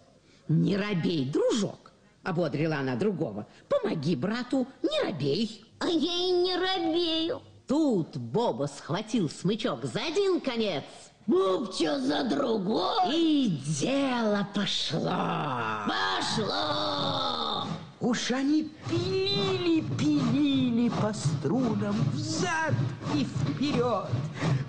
Не 0.48 0.76
робей, 0.76 1.24
дружок, 1.24 1.92
ободрила 2.22 2.76
она 2.76 2.96
другого. 2.96 3.46
Помоги 3.68 4.14
брату, 4.14 4.66
не 4.82 5.00
робей. 5.02 5.64
А 5.78 5.86
я 5.86 6.14
и 6.14 6.30
не 6.30 6.54
робею. 6.54 7.40
Тут 7.66 8.16
Боба 8.16 8.66
схватил 8.66 9.30
смычок 9.30 9.84
за 9.84 10.00
один 10.00 10.40
конец. 10.40 10.84
Бубчо 11.26 11.98
за 11.98 12.24
другой. 12.24 13.14
И 13.14 13.48
дело 13.80 14.46
пошло. 14.54 15.86
Пошло. 15.86 17.66
Уж 18.02 18.32
они 18.32 18.68
пилили, 18.90 19.80
пилили 19.96 20.88
по 20.88 21.12
струнам 21.12 21.94
взад 22.12 22.74
и 23.14 23.24
вперед, 23.24 24.08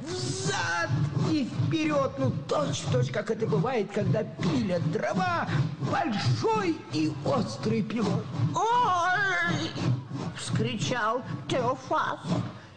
взад 0.04 0.92
и 1.32 1.46
вперед. 1.46 2.12
Ну, 2.20 2.32
точь-в-точь, 2.48 3.10
как 3.10 3.32
это 3.32 3.48
бывает, 3.48 3.90
когда 3.92 4.24
пилят 4.24 4.84
дрова 4.92 5.50
большой 5.92 6.78
и 6.94 7.12
острый 7.26 7.82
пилой. 7.82 8.22
Ой! 8.54 9.72
Вскричал 10.38 11.24
Теофас, 11.50 12.20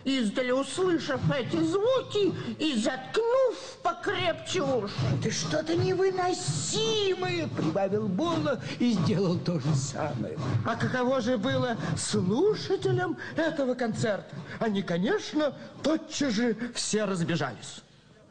издали 0.06 0.52
услышав 0.52 1.20
эти 1.30 1.56
звуки 1.56 2.32
и 2.58 2.74
заткнув 2.76 3.56
покрепче 3.82 4.62
уши. 4.62 4.94
Это 5.18 5.30
что-то 5.30 5.74
невыносимое, 5.74 7.48
прибавил 7.48 8.06
Бола 8.06 8.62
и 8.78 8.92
сделал 8.92 9.36
то 9.36 9.58
же 9.58 9.74
самое. 9.74 10.38
А 10.64 10.76
каково 10.76 11.20
же 11.20 11.36
было 11.36 11.76
слушателям 11.96 13.18
этого 13.34 13.74
концерта? 13.74 14.34
Они, 14.60 14.82
конечно, 14.82 15.52
тотчас 15.82 16.32
же 16.32 16.56
все 16.74 17.04
разбежались. 17.04 17.82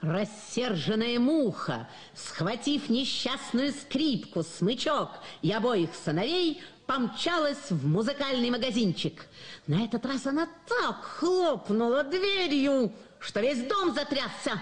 Рассерженная 0.01 1.19
муха, 1.19 1.89
схватив 2.13 2.89
несчастную 2.89 3.73
скрипку, 3.73 4.43
смычок 4.43 5.09
и 5.41 5.51
обоих 5.51 5.89
сыновей, 6.05 6.61
помчалась 6.85 7.69
в 7.71 7.87
музыкальный 7.87 8.49
магазинчик. 8.49 9.25
На 9.67 9.83
этот 9.83 10.05
раз 10.05 10.25
она 10.25 10.47
так 10.67 11.03
хлопнула 11.03 12.03
дверью, 12.03 12.93
что 13.19 13.39
весь 13.41 13.63
дом 13.63 13.93
затрясся. 13.93 14.61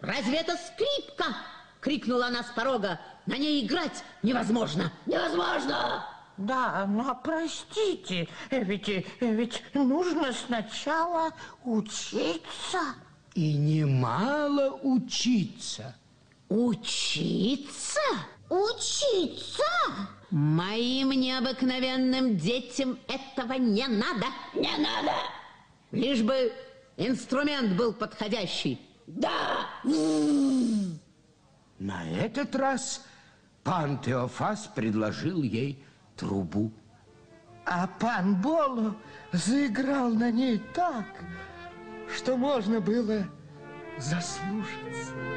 «Разве 0.00 0.38
это 0.38 0.56
скрипка?»— 0.56 1.36
крикнула 1.80 2.26
она 2.26 2.42
с 2.42 2.50
порога. 2.50 3.00
«На 3.26 3.36
ней 3.36 3.64
играть 3.64 4.04
невозможно!» 4.22 4.92
Невозможно. 5.06 6.04
Да, 6.38 6.86
но 6.86 7.20
простите, 7.22 8.28
ведь, 8.50 8.88
ведь 9.20 9.62
нужно 9.74 10.32
сначала 10.32 11.32
учиться. 11.64 12.94
И 13.34 13.54
немало 13.54 14.78
учиться. 14.82 15.96
Учиться? 16.48 18.00
Учиться? 18.48 19.64
Моим 20.30 21.10
необыкновенным 21.10 22.36
детям 22.36 22.98
этого 23.08 23.54
не 23.54 23.86
надо. 23.86 24.26
Не 24.54 24.76
надо. 24.76 25.12
Лишь 25.90 26.20
бы 26.20 26.52
инструмент 26.98 27.76
был 27.76 27.94
подходящий. 27.94 28.78
Да. 29.06 29.32
На 31.78 32.04
этот 32.10 32.54
раз 32.54 33.06
пан 33.64 33.98
Теофас 34.00 34.66
предложил 34.74 35.42
ей 35.42 35.82
трубу. 36.14 36.72
А 37.64 37.86
пан 37.86 38.34
Боло 38.40 38.96
заиграл 39.32 40.10
на 40.10 40.30
ней 40.30 40.58
так, 40.74 41.06
что 42.14 42.36
можно 42.36 42.80
было 42.80 43.26
заслушаться. 43.96 45.27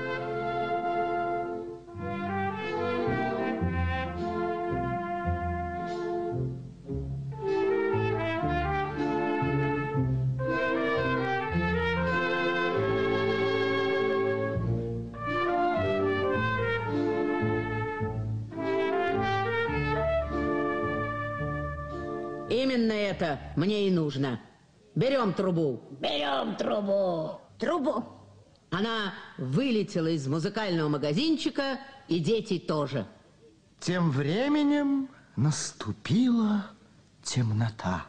Именно 22.51 22.91
это 22.91 23.39
мне 23.55 23.87
и 23.87 23.91
нужно. 23.91 24.41
Берем 24.93 25.33
трубу. 25.33 25.81
Берем 26.01 26.57
трубу. 26.57 27.39
Трубу. 27.57 28.03
Она 28.71 29.13
вылетела 29.37 30.07
из 30.07 30.27
музыкального 30.27 30.89
магазинчика, 30.89 31.79
и 32.09 32.19
дети 32.19 32.59
тоже. 32.59 33.07
Тем 33.79 34.11
временем 34.11 35.07
наступила 35.37 36.65
темнота. 37.23 38.05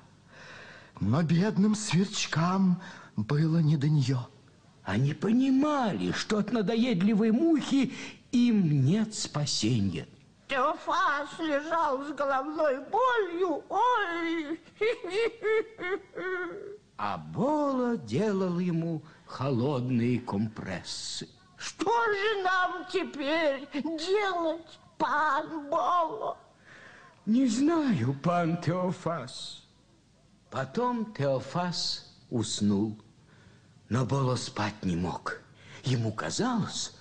Но 0.98 1.22
бедным 1.22 1.76
сверчкам 1.76 2.82
было 3.14 3.58
не 3.58 3.76
до 3.76 3.88
нее. 3.88 4.26
Они 4.82 5.14
понимали, 5.14 6.10
что 6.10 6.38
от 6.38 6.52
надоедливой 6.52 7.30
мухи 7.30 7.92
им 8.32 8.84
нет 8.84 9.14
спасения. 9.14 10.08
Теофас 10.52 11.38
лежал 11.38 12.04
с 12.04 12.12
головной 12.12 12.78
болью. 12.90 13.64
Ой! 13.70 14.60
А 16.98 17.16
Бола 17.16 17.96
делал 17.96 18.58
ему 18.58 19.02
холодные 19.24 20.20
компрессы. 20.20 21.26
Что 21.56 21.90
же 21.90 22.42
нам 22.42 22.84
теперь 22.92 23.66
делать, 23.72 24.78
пан 24.98 25.70
Боло? 25.70 26.36
Не 27.24 27.46
знаю, 27.46 28.12
пан 28.22 28.60
Теофас. 28.60 29.64
Потом 30.50 31.14
Теофас 31.14 32.14
уснул, 32.28 33.00
но 33.88 34.04
Боло 34.04 34.36
спать 34.36 34.84
не 34.84 34.96
мог. 34.96 35.40
Ему 35.84 36.12
казалось, 36.12 36.91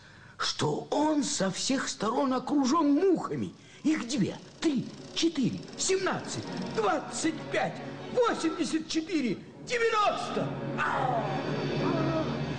что 0.44 0.88
он 0.90 1.24
со 1.24 1.52
всех 1.52 1.88
сторон 1.88 2.34
окружен 2.34 2.94
мухами. 2.94 3.54
Их 3.84 4.08
две, 4.08 4.36
три, 4.60 4.88
четыре, 5.14 5.60
семнадцать, 5.78 6.44
двадцать 6.76 7.40
пять, 7.52 7.76
восемьдесят 8.14 8.88
четыре, 8.88 9.38
девяносто. 9.66 10.48
Ау! 10.80 11.24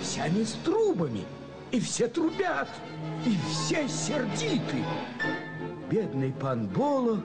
Все 0.01 0.23
они 0.23 0.45
с 0.45 0.53
трубами, 0.65 1.25
и 1.71 1.81
все 1.81 2.09
трубят, 2.09 2.69
и 3.25 3.37
все 3.51 3.89
сердиты. 3.89 4.85
Бедный 5.91 6.33
пан 6.33 6.67
Боло 6.67 7.23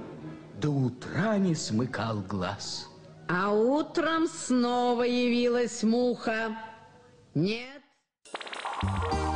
до 0.59 0.69
утра 0.69 1.37
не 1.37 1.55
смыкал 1.55 2.21
глаз. 2.21 2.87
А 3.29 3.51
утром 3.51 4.27
снова 4.27 5.03
явилась 5.03 5.83
муха. 5.83 6.57
Нет, 7.33 7.81
Звездочки 8.81 9.26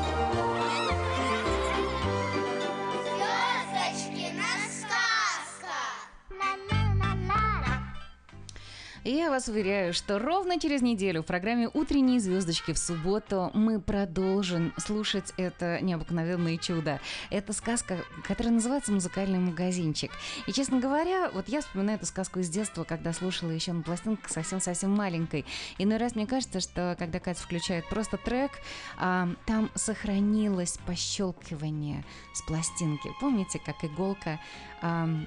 Я 9.04 9.32
вас 9.32 9.48
уверяю, 9.48 9.96
что 9.96 10.20
ровно 10.20 10.60
через 10.60 10.84
неделю 10.84 11.24
в 11.24 11.26
программе 11.26 11.68
«Утренние 11.74 12.20
звездочки» 12.20 12.72
в 12.72 12.78
субботу 12.78 13.50
мы 13.56 13.82
продолжим 13.82 14.76
слушать 14.78 15.34
это 15.38 15.82
необыкновенное 15.82 16.58
чудо. 16.58 17.00
Это 17.32 17.52
сказка, 17.52 17.98
которая 18.28 18.54
называется 18.54 18.92
«Музыкальный 18.92 19.40
магазинчик». 19.40 20.12
И, 20.46 20.54
честно 20.54 20.80
говоря, 20.80 21.32
вот 21.34 21.50
я 21.50 21.62
вспоминаю 21.62 21.98
эту 21.98 22.06
сказку 22.06 22.42
из 22.42 22.50
детства, 22.50 22.84
когда 22.84 23.12
слушала 23.12 23.50
еще 23.50 23.74
на 23.74 23.82
пластинках 23.82 24.30
совсем-совсем 24.30 24.92
маленькой. 24.92 25.48
Иной 25.80 25.98
раз 25.98 26.14
мне 26.14 26.28
кажется, 26.28 26.60
что 26.60 26.96
когда 27.00 27.20
Катя 27.20 27.42
включает 27.42 27.90
просто 27.90 28.18
трек, 28.18 28.52
а, 29.00 29.30
там 29.48 29.72
сохранилось 29.74 30.78
пощелкивание 30.86 32.06
с 32.34 32.44
пластинки. 32.44 33.10
Помните, 33.20 33.60
как 33.66 33.84
иголка... 33.84 34.40
ам, 34.84 35.26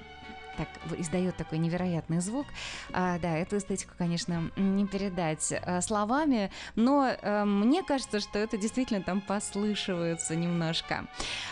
так 0.56 0.68
издает 0.98 1.36
такой 1.36 1.58
невероятный 1.58 2.20
звук. 2.20 2.46
А, 2.92 3.18
да, 3.18 3.36
эту 3.36 3.58
эстетику, 3.58 3.92
конечно, 3.96 4.50
не 4.56 4.86
передать 4.86 5.52
а, 5.52 5.80
словами, 5.80 6.50
но 6.74 7.16
а, 7.22 7.44
мне 7.44 7.82
кажется, 7.82 8.20
что 8.20 8.38
это 8.38 8.56
действительно 8.56 9.02
там 9.02 9.20
послышивается 9.20 10.36
немножко. 10.36 11.06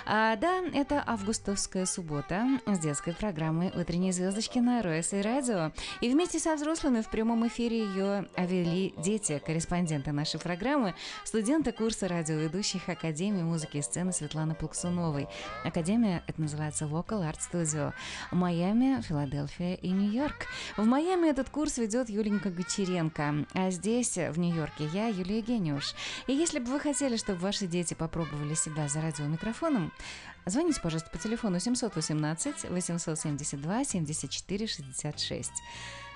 А, 0.07 0.37
да, 0.37 0.61
это 0.75 1.03
августовская 1.07 1.87
суббота 1.87 2.47
с 2.67 2.79
детской 2.79 3.15
программой 3.15 3.73
«Утренние 3.75 4.13
звездочки» 4.13 4.59
на 4.59 4.83
РОС 4.83 5.13
и 5.13 5.21
радио. 5.21 5.73
И 6.01 6.11
вместе 6.11 6.39
со 6.39 6.55
взрослыми 6.55 7.01
в 7.01 7.09
прямом 7.09 7.47
эфире 7.49 7.81
ее 7.85 8.29
вели 8.37 8.95
дети, 8.99 9.41
корреспонденты 9.45 10.13
нашей 10.13 10.41
программы, 10.41 10.95
студенты 11.25 11.73
курса 11.73 12.09
радиоведущих 12.09 12.89
Академии 12.89 13.43
музыки 13.43 13.79
и 13.79 13.83
сцены 13.83 14.13
Светланы 14.13 14.55
Плаксуновой. 14.55 15.29
Академия, 15.65 16.23
это 16.27 16.41
называется 16.41 16.85
Vocal 16.85 17.23
Art 17.23 17.39
Studio. 17.39 17.93
Майами, 18.31 18.92
Филадельфия 19.01 19.75
и 19.77 19.91
Нью-Йорк. 19.91 20.47
В 20.77 20.85
Майами 20.85 21.29
этот 21.29 21.49
курс 21.49 21.79
ведет 21.79 22.11
Юленька 22.11 22.51
Гучеренко, 22.51 23.47
а 23.55 23.71
здесь, 23.71 24.17
в 24.17 24.39
Нью-Йорке, 24.39 24.91
я, 24.93 25.07
Юлия 25.07 25.41
Гениуш. 25.41 25.95
И 26.27 26.33
если 26.35 26.59
бы 26.59 26.73
вы 26.73 26.81
хотели, 26.81 27.17
чтобы 27.17 27.39
ваши 27.39 27.67
дети 27.67 27.95
попробовали 27.95 28.55
себя 28.55 28.89
за 28.89 29.01
радиомикрофоном, 29.01 29.93
звоните, 30.45 30.81
пожалуйста, 30.83 31.09
по 31.11 31.19
телефону 31.19 31.61
718 31.61 32.69
872 32.69 33.85
74 33.85 34.67
66. 34.67 35.53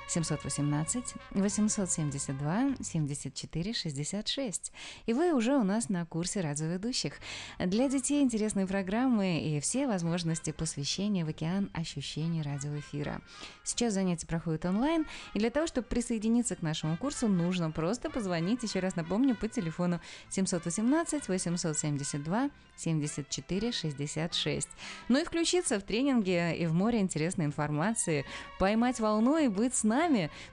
718 0.08 1.14
872 1.32 2.76
74 2.80 3.72
66. 3.74 4.72
И 5.06 5.12
вы 5.12 5.32
уже 5.32 5.56
у 5.56 5.64
нас 5.64 5.88
на 5.88 6.06
курсе 6.06 6.40
радиоведущих. 6.40 7.14
Для 7.58 7.88
детей 7.88 8.22
интересные 8.22 8.66
программы 8.66 9.40
и 9.40 9.60
все 9.60 9.86
возможности 9.86 10.52
посвящения 10.52 11.24
в 11.24 11.28
океан 11.28 11.70
ощущений 11.74 12.42
радиоэфира. 12.42 13.20
Сейчас 13.64 13.94
занятия 13.94 14.26
проходят 14.26 14.64
онлайн, 14.64 15.06
и 15.34 15.38
для 15.38 15.50
того, 15.50 15.66
чтобы 15.66 15.86
присоединиться 15.88 16.56
к 16.56 16.62
нашему 16.62 16.96
курсу, 16.96 17.28
нужно 17.28 17.70
просто 17.70 18.10
позвонить, 18.10 18.62
еще 18.62 18.80
раз 18.80 18.96
напомню, 18.96 19.34
по 19.34 19.48
телефону 19.48 20.00
718 20.30 21.28
872 21.28 22.50
74 22.76 23.72
66. 23.72 24.68
Ну 25.08 25.20
и 25.20 25.24
включиться 25.24 25.80
в 25.80 25.82
тренинги 25.82 26.54
и 26.54 26.66
в 26.66 26.74
море 26.74 27.00
интересной 27.00 27.46
информации, 27.46 28.24
поймать 28.58 29.00
волну 29.00 29.38
и 29.38 29.48
быть 29.48 29.74
с 29.74 29.84
нами. 29.84 29.95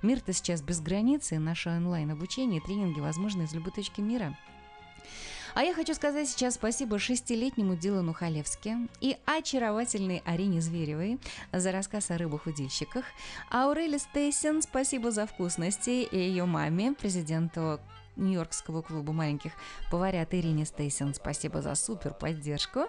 Мир-то 0.01 0.33
сейчас 0.33 0.61
без 0.61 0.81
границ, 0.81 1.31
и 1.31 1.37
наше 1.37 1.69
онлайн-обучение 1.69 2.59
и 2.59 2.63
тренинги 2.63 2.99
возможны 2.99 3.43
из 3.43 3.53
любой 3.53 3.71
точки 3.73 4.01
мира. 4.01 4.37
А 5.55 5.61
я 5.61 5.75
хочу 5.75 5.93
сказать 5.93 6.27
сейчас 6.27 6.55
спасибо 6.55 6.97
шестилетнему 6.97 7.75
Дилану 7.75 8.13
Халевске 8.13 8.87
и 9.01 9.17
очаровательной 9.25 10.23
Арине 10.25 10.61
Зверевой 10.61 11.19
за 11.51 11.71
рассказ 11.71 12.09
о 12.09 12.17
рыбах-удильщиках. 12.17 13.05
Аурели 13.51 13.97
Стейсен 13.97 14.63
спасибо 14.63 15.11
за 15.11 15.27
вкусности 15.27 16.07
и 16.09 16.17
ее 16.17 16.45
маме, 16.45 16.93
президенту 16.93 17.79
Нью-Йоркского 18.15 18.81
клуба 18.81 19.13
маленьких 19.13 19.51
поварят 19.91 20.33
Ирине 20.33 20.65
Стейсен. 20.65 21.13
Спасибо 21.13 21.61
за 21.61 21.75
супер 21.75 22.13
поддержку. 22.13 22.81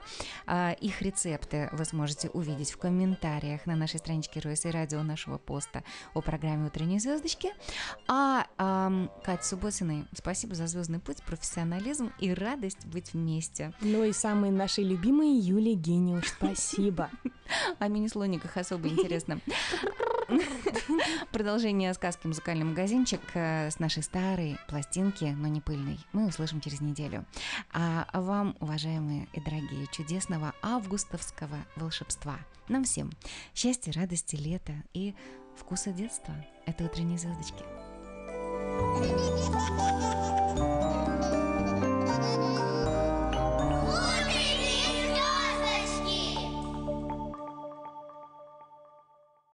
А, 0.47 0.73
Их 0.73 1.03
рецепты 1.03 1.69
вы 1.73 1.85
сможете 1.85 2.29
увидеть 2.31 2.73
в 2.73 2.79
комментариях 2.79 3.67
на 3.67 3.77
нашей 3.77 3.99
страничке 3.99 4.41
РОС 4.41 4.65
и 4.65 4.71
радио 4.71 5.03
нашего 5.03 5.39
поста 5.39 5.83
о 6.15 6.21
программе 6.21 6.67
«Утренние 6.67 7.01
звездочки». 7.01 7.51
А 8.09 8.47
ам, 8.59 9.11
Кать 9.25 9.45
Субботиной, 9.45 10.07
спасибо 10.15 10.55
за 10.55 10.67
звездный 10.67 10.99
путь, 11.01 11.23
профессионализм 11.25 12.13
и 12.19 12.33
радость 12.33 12.87
быть 12.87 13.13
вместе. 13.13 13.73
Ну 13.81 14.05
и 14.05 14.13
самые 14.13 14.53
наши 14.53 14.83
любимые 14.83 15.39
Юлия 15.39 15.75
Гениуш, 15.75 16.29
спасибо. 16.29 17.11
О 17.79 17.89
мини-слониках 17.89 18.57
особо 18.57 18.89
интересно. 18.89 19.41
Продолжение 21.33 21.93
сказки 21.95 22.27
«Музыкальный 22.27 22.65
магазинчик» 22.65 23.21
э, 23.35 23.71
с 23.71 23.79
нашей 23.79 24.03
старой 24.03 24.59
пластинки, 24.69 25.25
но 25.25 25.49
не 25.49 25.61
пыльной, 25.61 25.99
мы 26.13 26.27
услышим 26.27 26.61
через 26.61 26.81
неделю. 26.81 27.25
А 27.73 28.07
вам, 28.13 28.57
уважаемые 28.61 29.29
и 29.33 29.41
дорогие, 29.41 29.87
чудесного 29.93 30.55
августовского 30.63 31.59
волшебства. 31.77 32.39
Нам 32.69 32.85
всем 32.85 33.11
счастья, 33.55 33.93
радости, 33.93 34.37
лета 34.37 34.75
и 34.93 35.15
вкуса 35.57 35.93
детства. 35.93 36.35
Это 36.67 36.85
«Утренние 36.85 37.19
звездочки». 37.19 37.65
Thank 41.95 42.59
you. 42.69 42.74